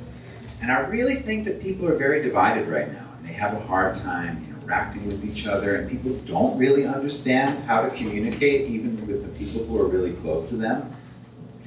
And 0.62 0.72
I 0.72 0.80
really 0.80 1.16
think 1.16 1.46
that 1.46 1.62
people 1.62 1.88
are 1.88 1.96
very 1.96 2.24
divided 2.24 2.68
right 2.68 2.92
now, 2.92 3.06
and 3.18 3.28
they 3.28 3.34
have 3.34 3.54
a 3.54 3.60
hard 3.60 3.96
time 3.98 4.46
interacting 4.50 5.06
with 5.06 5.24
each 5.24 5.46
other, 5.46 5.76
and 5.76 5.90
people 5.90 6.16
don't 6.26 6.58
really 6.58 6.88
understand 6.88 7.64
how 7.66 7.82
to 7.82 7.90
communicate, 7.96 8.68
even 8.70 9.06
with 9.06 9.22
the 9.22 9.30
people 9.38 9.68
who 9.68 9.80
are 9.80 9.88
really 9.88 10.14
close 10.14 10.50
to 10.50 10.56
them. 10.56 10.92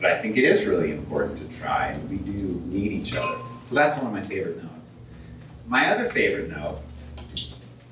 But 0.01 0.11
I 0.11 0.21
think 0.21 0.37
it 0.37 0.45
is 0.45 0.67
really 0.67 0.91
important 0.91 1.39
to 1.39 1.59
try, 1.59 1.89
and 1.89 2.11
we 2.11 2.17
do 2.17 2.61
need 2.67 2.91
each 2.91 3.15
other. 3.15 3.39
So 3.67 3.75
that's 3.75 3.97
one 4.03 4.07
of 4.07 4.13
my 4.13 4.23
favorite 4.23 4.63
notes. 4.63 4.95
My 5.69 5.91
other 5.91 6.11
favorite 6.11 6.51
note 6.51 6.81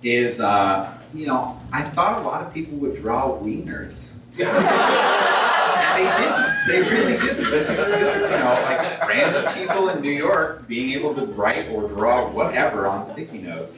is, 0.02 0.40
uh, 0.40 0.92
you 1.18 1.26
know, 1.26 1.60
I 1.72 1.82
thought 1.82 2.22
a 2.22 2.24
lot 2.24 2.46
of 2.46 2.52
people 2.52 2.76
would 2.78 2.96
draw 2.96 3.38
wieners. 3.38 4.14
and 4.38 5.96
they 5.96 6.04
didn't. 6.16 6.66
They 6.66 6.82
really 6.82 7.16
didn't. 7.18 7.50
This 7.50 7.70
is, 7.70 7.76
this 7.76 8.16
is, 8.16 8.30
you 8.30 8.36
know, 8.36 8.44
like 8.44 9.08
random 9.08 9.54
people 9.54 9.88
in 9.88 10.00
New 10.00 10.10
York 10.10 10.66
being 10.68 10.90
able 10.98 11.14
to 11.14 11.26
write 11.26 11.68
or 11.72 11.88
draw 11.88 12.30
whatever 12.30 12.86
on 12.86 13.04
sticky 13.04 13.38
notes. 13.38 13.76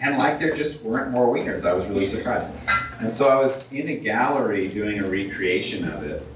And 0.00 0.18
like 0.18 0.38
there 0.38 0.54
just 0.54 0.82
weren't 0.82 1.10
more 1.10 1.34
wieners. 1.34 1.64
I 1.64 1.72
was 1.72 1.86
really 1.86 2.06
surprised. 2.06 2.50
And 3.00 3.14
so 3.14 3.28
I 3.28 3.36
was 3.36 3.70
in 3.72 3.88
a 3.88 3.96
gallery 3.96 4.68
doing 4.68 4.98
a 4.98 5.08
recreation 5.08 5.88
of 5.88 6.02
it. 6.02 6.26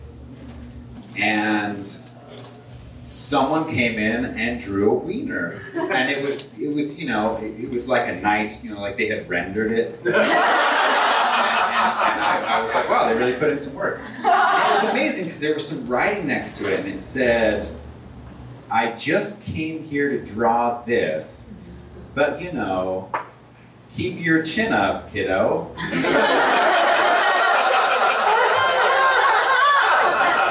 And 1.17 1.87
someone 3.07 3.67
came 3.71 3.99
in 3.99 4.25
and 4.38 4.61
drew 4.61 4.90
a 4.90 4.95
wiener. 4.95 5.61
And 5.75 6.11
it 6.11 6.25
was, 6.25 6.53
it 6.59 6.73
was, 6.73 7.01
you 7.01 7.09
know, 7.09 7.37
it, 7.37 7.64
it 7.64 7.71
was 7.71 7.88
like 7.88 8.09
a 8.09 8.21
nice, 8.21 8.62
you 8.64 8.75
know, 8.75 8.81
like 8.81 8.97
they 8.97 9.07
had 9.07 9.29
rendered 9.29 9.73
it. 9.73 10.01
And 11.85 12.21
I, 12.21 12.59
I 12.59 12.62
was 12.62 12.73
like, 12.75 12.88
wow, 12.88 13.09
they 13.09 13.14
really 13.19 13.35
put 13.35 13.51
in 13.51 13.59
some 13.59 13.75
work. 13.75 14.01
And 14.01 14.25
it 14.25 14.75
was 14.75 14.90
amazing 14.90 15.25
because 15.25 15.40
there 15.40 15.55
was 15.55 15.67
some 15.69 15.87
writing 15.87 16.27
next 16.27 16.59
to 16.59 16.73
it, 16.73 16.81
and 16.81 16.88
it 16.88 17.01
said, 17.01 17.69
I 18.71 18.93
just 18.93 19.43
came 19.43 19.83
here 19.83 20.11
to 20.11 20.25
draw 20.25 20.81
this, 20.83 21.51
but 22.14 22.40
you 22.40 22.53
know, 22.53 23.11
keep 23.97 24.19
your 24.19 24.43
chin 24.43 24.73
up, 24.73 25.12
kiddo. 25.12 25.75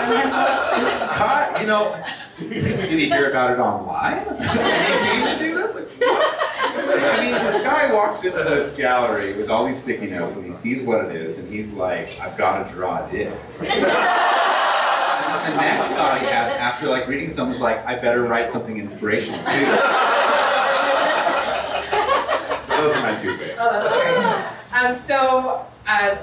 And 0.04 0.14
I 0.18 0.24
thought, 0.30 0.76
this 0.78 1.00
guy, 1.00 1.53
you 1.64 1.70
know, 1.70 1.96
did 2.40 3.00
he 3.00 3.06
hear 3.06 3.30
about 3.30 3.52
it 3.52 3.60
online? 3.60 4.26
Did 4.38 4.42
he 4.42 4.48
came 5.08 5.26
to 5.26 5.38
do 5.40 5.56
this? 5.56 5.74
Like, 5.74 5.88
what? 5.98 6.36
I 7.02 7.24
mean, 7.24 7.32
this 7.32 7.64
guy 7.64 7.94
walks 7.94 8.26
into 8.26 8.44
this 8.44 8.76
gallery 8.76 9.34
with 9.34 9.50
all 9.50 9.66
these 9.66 9.82
sticky 9.82 10.08
notes 10.08 10.36
and 10.36 10.46
he 10.46 10.52
sees 10.52 10.84
what 10.84 11.06
it 11.06 11.16
is 11.16 11.40
and 11.40 11.50
he's 11.50 11.72
like, 11.72 12.20
I've 12.20 12.38
got 12.38 12.68
to 12.68 12.74
draw 12.74 13.06
a 13.06 13.10
dick. 13.10 13.32
And 13.62 13.70
the 15.54 15.62
next 15.62 15.88
thought 15.94 16.20
he 16.20 16.28
has 16.28 16.52
after 16.56 16.88
like 16.88 17.08
reading 17.08 17.30
someone's 17.30 17.62
like, 17.62 17.86
I 17.86 17.96
better 17.96 18.24
write 18.24 18.50
something 18.50 18.78
inspirational 18.78 19.40
too. 19.40 19.66
so 22.66 22.76
those 22.76 22.94
are 22.94 23.04
my 23.04 23.18
two 23.18 23.38
favorites. 23.38 24.48
Um, 24.74 24.96
so, 24.98 25.66
uh, 25.88 26.18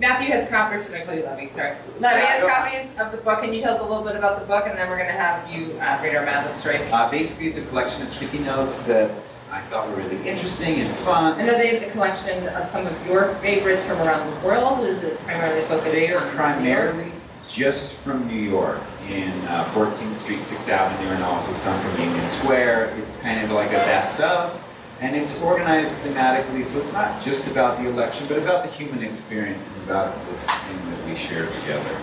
Matthew 0.00 0.28
has 0.28 0.48
copies, 0.48 0.86
should 0.86 0.94
I 0.94 1.04
call 1.04 1.14
you 1.14 1.24
Levee? 1.24 1.50
Sorry. 1.50 1.76
Levee 1.98 2.24
has 2.24 2.42
copies 2.42 2.98
of 2.98 3.12
the 3.12 3.18
book. 3.18 3.42
Can 3.42 3.52
you 3.52 3.60
tell 3.60 3.74
us 3.74 3.80
a 3.80 3.84
little 3.84 4.02
bit 4.02 4.16
about 4.16 4.40
the 4.40 4.46
book? 4.46 4.64
And 4.66 4.78
then 4.78 4.88
we're 4.88 4.96
going 4.96 5.10
to 5.10 5.14
have 5.14 5.46
you 5.50 5.78
uh, 5.78 6.00
read 6.02 6.16
our 6.16 6.24
Mad 6.24 6.46
Lib 6.46 6.54
story. 6.54 6.78
Uh, 6.90 7.10
basically, 7.10 7.48
it's 7.48 7.58
a 7.58 7.66
collection 7.66 8.02
of 8.04 8.10
sticky 8.10 8.38
notes 8.38 8.82
that 8.84 9.10
I 9.52 9.60
thought 9.68 9.88
were 9.88 9.96
really 9.96 10.16
interesting 10.26 10.80
and 10.80 10.96
fun. 10.96 11.38
I 11.38 11.44
know 11.44 11.52
they 11.52 11.76
have 11.78 11.86
a 11.86 11.92
collection 11.92 12.48
of 12.48 12.66
some 12.66 12.86
of 12.86 13.06
your 13.06 13.34
favorites 13.36 13.84
from 13.84 13.98
around 13.98 14.30
the 14.30 14.46
world, 14.46 14.80
or 14.80 14.88
is 14.88 15.04
it 15.04 15.18
primarily 15.18 15.62
focused 15.66 15.92
They 15.92 16.14
are 16.14 16.26
primarily 16.30 17.12
just 17.46 17.94
from 17.98 18.26
New 18.26 18.40
York 18.40 18.80
in 19.10 19.32
uh, 19.48 19.64
14th 19.74 20.14
Street, 20.14 20.38
6th 20.38 20.68
Avenue, 20.70 21.10
and 21.10 21.22
also 21.24 21.52
some 21.52 21.78
from 21.82 22.00
Union 22.00 22.26
Square. 22.28 22.94
It's 22.98 23.20
kind 23.20 23.44
of 23.44 23.50
like 23.50 23.70
a 23.70 23.84
best 23.84 24.20
of, 24.20 24.54
and 25.00 25.16
it's 25.16 25.40
organized 25.40 26.02
thematically, 26.04 26.64
so 26.64 26.78
it's 26.78 26.92
not 26.92 27.22
just 27.22 27.50
about 27.50 27.78
the 27.78 27.88
election, 27.88 28.26
but 28.28 28.38
about 28.38 28.62
the 28.64 28.70
human 28.70 29.02
experience 29.02 29.74
and 29.74 29.84
about 29.84 30.14
this 30.28 30.48
thing 30.48 30.90
that 30.90 31.06
we 31.06 31.16
share 31.16 31.46
together. 31.46 31.96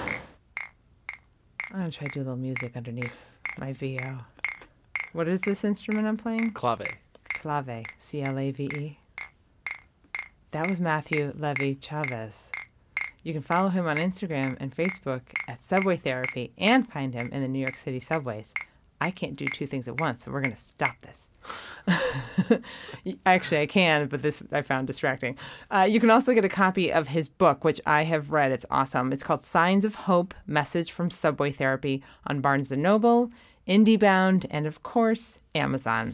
I'm 1.71 1.79
going 1.79 1.91
to 1.91 1.97
try 1.97 2.07
to 2.07 2.13
do 2.13 2.19
a 2.19 2.21
little 2.21 2.37
music 2.37 2.75
underneath 2.75 3.37
my 3.59 3.73
VO. 3.73 4.19
What 5.13 5.27
is 5.27 5.41
this 5.41 5.63
instrument 5.63 6.07
I'm 6.07 6.17
playing? 6.17 6.51
Clave. 6.51 6.87
Clave, 7.29 7.85
C 7.99 8.21
L 8.21 8.39
A 8.39 8.51
V 8.51 8.63
E. 8.65 8.99
That 10.51 10.69
was 10.69 10.79
Matthew 10.79 11.33
Levee 11.37 11.75
Chavez. 11.75 12.49
You 13.21 13.33
can 13.33 13.41
follow 13.41 13.69
him 13.69 13.85
on 13.85 13.97
Instagram 13.97 14.57
and 14.59 14.75
Facebook 14.75 15.21
at 15.47 15.63
Subway 15.63 15.97
Therapy 15.97 16.53
and 16.57 16.91
find 16.91 17.13
him 17.13 17.29
in 17.31 17.41
the 17.41 17.47
New 17.47 17.59
York 17.59 17.77
City 17.77 17.99
subways. 17.99 18.53
I 18.99 19.11
can't 19.11 19.35
do 19.35 19.45
two 19.45 19.67
things 19.67 19.87
at 19.87 19.99
once, 19.99 20.23
so 20.23 20.31
we're 20.31 20.41
going 20.41 20.55
to 20.55 20.59
stop 20.61 20.99
this. 21.01 21.26
Actually, 23.25 23.61
I 23.61 23.65
can, 23.65 24.07
but 24.07 24.21
this 24.21 24.43
I 24.51 24.61
found 24.61 24.87
distracting. 24.87 25.37
Uh, 25.71 25.87
you 25.89 25.99
can 25.99 26.09
also 26.09 26.33
get 26.33 26.45
a 26.45 26.49
copy 26.49 26.91
of 26.91 27.07
his 27.07 27.29
book, 27.29 27.63
which 27.63 27.79
I 27.85 28.03
have 28.03 28.31
read. 28.31 28.51
It's 28.51 28.65
awesome. 28.69 29.13
It's 29.13 29.23
called 29.23 29.43
Signs 29.43 29.85
of 29.85 29.95
Hope 29.95 30.33
Message 30.45 30.91
from 30.91 31.09
Subway 31.09 31.51
Therapy 31.51 32.03
on 32.25 32.41
Barnes 32.41 32.71
& 32.71 32.73
Noble, 32.73 33.31
IndieBound, 33.67 34.45
and 34.49 34.67
of 34.67 34.83
course, 34.83 35.39
Amazon. 35.55 36.13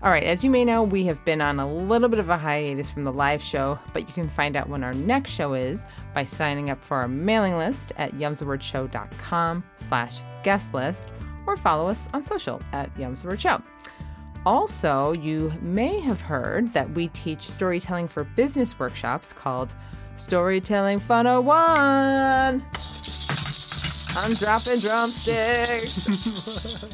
All 0.00 0.12
right, 0.12 0.22
as 0.22 0.44
you 0.44 0.50
may 0.50 0.64
know, 0.64 0.84
we 0.84 1.04
have 1.06 1.24
been 1.24 1.40
on 1.40 1.58
a 1.58 1.70
little 1.70 2.08
bit 2.08 2.20
of 2.20 2.28
a 2.28 2.38
hiatus 2.38 2.88
from 2.88 3.02
the 3.02 3.12
live 3.12 3.42
show, 3.42 3.78
but 3.92 4.06
you 4.06 4.14
can 4.14 4.28
find 4.28 4.54
out 4.54 4.68
when 4.68 4.84
our 4.84 4.94
next 4.94 5.30
show 5.30 5.54
is 5.54 5.84
by 6.14 6.22
signing 6.22 6.70
up 6.70 6.80
for 6.80 6.98
our 6.98 7.08
mailing 7.08 7.56
list 7.56 7.92
at 7.96 8.12
yumsthewordshow.com 8.12 9.64
slash 9.76 10.20
guest 10.44 10.72
list 10.72 11.08
or 11.48 11.56
follow 11.56 11.88
us 11.88 12.06
on 12.12 12.24
social 12.24 12.62
at 12.72 12.94
Yums 12.94 13.22
the 13.22 13.28
Word 13.28 13.40
Show. 13.40 13.60
Also, 14.48 15.12
you 15.12 15.52
may 15.60 16.00
have 16.00 16.22
heard 16.22 16.72
that 16.72 16.88
we 16.92 17.08
teach 17.08 17.42
storytelling 17.42 18.08
for 18.08 18.24
business 18.24 18.78
workshops 18.78 19.30
called 19.30 19.74
Storytelling 20.16 21.00
101. 21.00 22.62
I'm 24.16 24.34
dropping 24.36 24.80
drumsticks. 24.80 25.82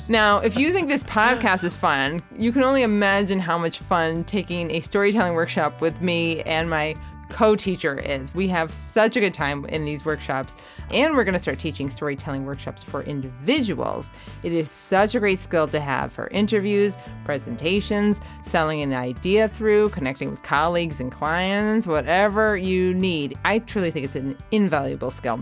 now, 0.09 0.39
if 0.39 0.57
you 0.57 0.73
think 0.73 0.89
this 0.89 1.05
podcast 1.05 1.63
is 1.63 1.77
fun, 1.77 2.25
you 2.37 2.51
can 2.51 2.65
only 2.65 2.83
imagine 2.83 3.39
how 3.39 3.57
much 3.57 3.79
fun 3.79 4.25
taking 4.25 4.73
a 4.73 4.81
storytelling 4.81 5.35
workshop 5.35 5.81
with 5.81 6.01
me 6.01 6.43
and 6.43 6.69
my 6.69 6.97
co 7.29 7.57
teacher 7.57 7.99
is. 7.99 8.35
We 8.35 8.49
have 8.49 8.73
such 8.73 9.17
a 9.17 9.21
good 9.21 9.35
time 9.35 9.65
in 9.67 9.85
these 9.85 10.05
workshops, 10.05 10.55
and 10.91 11.17
we're 11.17 11.25
going 11.25 11.35
to 11.35 11.41
start 11.41 11.59
teaching 11.59 11.91
storytelling 11.91 12.45
workshops 12.45 12.85
for 12.85 13.03
individuals. 13.03 14.11
It 14.43 14.53
is 14.53 14.71
such 14.71 15.15
a 15.15 15.21
great 15.21 15.41
skill 15.41 15.69
to 15.69 15.81
have 15.81 16.13
for 16.13 16.29
interviews, 16.29 16.97
presentations, 17.25 18.21
selling 18.45 18.83
an 18.83 18.93
idea 18.93 19.49
through, 19.49 19.91
connecting 19.91 20.31
with 20.31 20.43
colleagues 20.43 21.01
and 21.01 21.11
clients, 21.11 21.87
whatever 21.87 22.57
you 22.57 22.95
need. 22.95 23.39
I 23.45 23.61
truly 23.61 23.91
think 23.91 24.07
it's 24.07 24.17
an 24.17 24.39
invaluable 24.51 25.11
skill. 25.11 25.41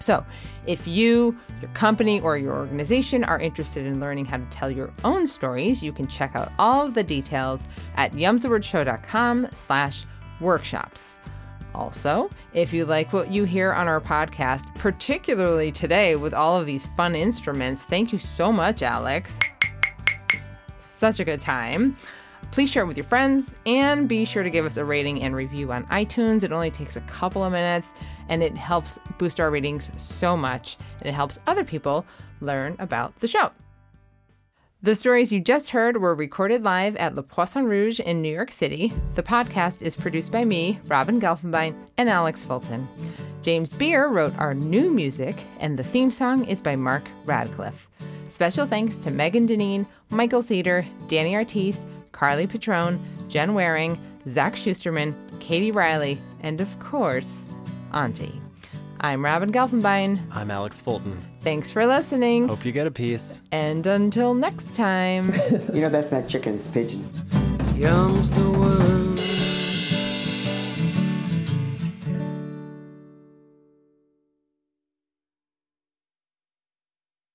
So, 0.00 0.24
if 0.66 0.86
you, 0.86 1.38
your 1.60 1.70
company, 1.72 2.20
or 2.20 2.38
your 2.38 2.56
organization 2.56 3.22
are 3.22 3.38
interested 3.38 3.84
in 3.84 4.00
learning 4.00 4.24
how 4.24 4.38
to 4.38 4.46
tell 4.46 4.70
your 4.70 4.90
own 5.04 5.26
stories, 5.26 5.82
you 5.82 5.92
can 5.92 6.06
check 6.06 6.34
out 6.34 6.52
all 6.58 6.86
of 6.86 6.94
the 6.94 7.04
details 7.04 7.62
at 7.96 8.12
yumsthewordshow.com 8.12 9.48
slash 9.52 10.04
workshops. 10.40 11.16
Also, 11.74 12.30
if 12.52 12.72
you 12.72 12.84
like 12.84 13.12
what 13.12 13.30
you 13.30 13.44
hear 13.44 13.72
on 13.72 13.86
our 13.86 14.00
podcast, 14.00 14.74
particularly 14.74 15.70
today 15.70 16.16
with 16.16 16.34
all 16.34 16.56
of 16.58 16.66
these 16.66 16.86
fun 16.88 17.14
instruments, 17.14 17.82
thank 17.82 18.12
you 18.12 18.18
so 18.18 18.52
much, 18.52 18.82
Alex. 18.82 19.38
Such 20.80 21.20
a 21.20 21.24
good 21.24 21.40
time. 21.40 21.96
Please 22.50 22.70
share 22.70 22.82
it 22.82 22.86
with 22.86 22.96
your 22.96 23.04
friends 23.04 23.52
and 23.64 24.08
be 24.08 24.24
sure 24.24 24.42
to 24.42 24.50
give 24.50 24.66
us 24.66 24.76
a 24.76 24.84
rating 24.84 25.22
and 25.22 25.36
review 25.36 25.72
on 25.72 25.86
iTunes. 25.86 26.42
It 26.42 26.52
only 26.52 26.70
takes 26.70 26.96
a 26.96 27.00
couple 27.02 27.44
of 27.44 27.52
minutes 27.52 27.88
and 28.28 28.42
it 28.42 28.56
helps 28.56 28.98
boost 29.18 29.38
our 29.38 29.50
ratings 29.50 29.90
so 29.96 30.36
much 30.36 30.76
and 30.98 31.08
it 31.08 31.12
helps 31.12 31.38
other 31.46 31.64
people 31.64 32.04
learn 32.40 32.74
about 32.80 33.18
the 33.20 33.28
show. 33.28 33.50
The 34.82 34.94
stories 34.94 35.30
you 35.30 35.40
just 35.40 35.68
heard 35.68 35.98
were 35.98 36.14
recorded 36.14 36.62
live 36.62 36.96
at 36.96 37.14
Le 37.14 37.22
Poisson 37.22 37.66
Rouge 37.66 38.00
in 38.00 38.22
New 38.22 38.32
York 38.32 38.50
City. 38.50 38.94
The 39.14 39.22
podcast 39.22 39.82
is 39.82 39.94
produced 39.94 40.32
by 40.32 40.42
me, 40.46 40.78
Robin 40.86 41.20
Gelfenbein, 41.20 41.74
and 41.98 42.08
Alex 42.08 42.44
Fulton. 42.44 42.88
James 43.42 43.68
Beer 43.68 44.08
wrote 44.08 44.34
our 44.38 44.54
new 44.54 44.90
music, 44.90 45.36
and 45.58 45.78
the 45.78 45.84
theme 45.84 46.10
song 46.10 46.46
is 46.46 46.62
by 46.62 46.76
Mark 46.76 47.02
Radcliffe. 47.26 47.88
Special 48.30 48.64
thanks 48.66 48.96
to 48.96 49.10
Megan 49.10 49.46
Deneen, 49.46 49.86
Michael 50.08 50.40
Cedar, 50.40 50.86
Danny 51.08 51.36
Artis, 51.36 51.84
Carly 52.12 52.46
Patrone, 52.46 52.98
Jen 53.28 53.52
Waring, 53.52 53.98
Zach 54.28 54.54
Schusterman, 54.54 55.14
Katie 55.40 55.72
Riley, 55.72 56.18
and 56.40 56.58
of 56.58 56.78
course, 56.78 57.46
Auntie. 57.92 58.40
I'm 59.02 59.22
Robin 59.22 59.52
Gelfenbein. 59.52 60.20
I'm 60.32 60.50
Alex 60.50 60.80
Fulton. 60.80 61.29
Thanks 61.40 61.70
for 61.70 61.86
listening. 61.86 62.48
Hope 62.48 62.64
you 62.64 62.72
get 62.72 62.86
a 62.86 62.90
piece. 62.90 63.40
And 63.50 63.86
until 63.86 64.34
next 64.34 64.74
time. 64.74 65.32
You 65.72 65.82
know 65.82 65.88
that's 65.88 66.12
not 66.12 66.28
chickens, 66.28 66.62
it's 66.62 66.70
pigeon. 66.70 67.08
Yum's 67.76 68.30
the 68.32 68.42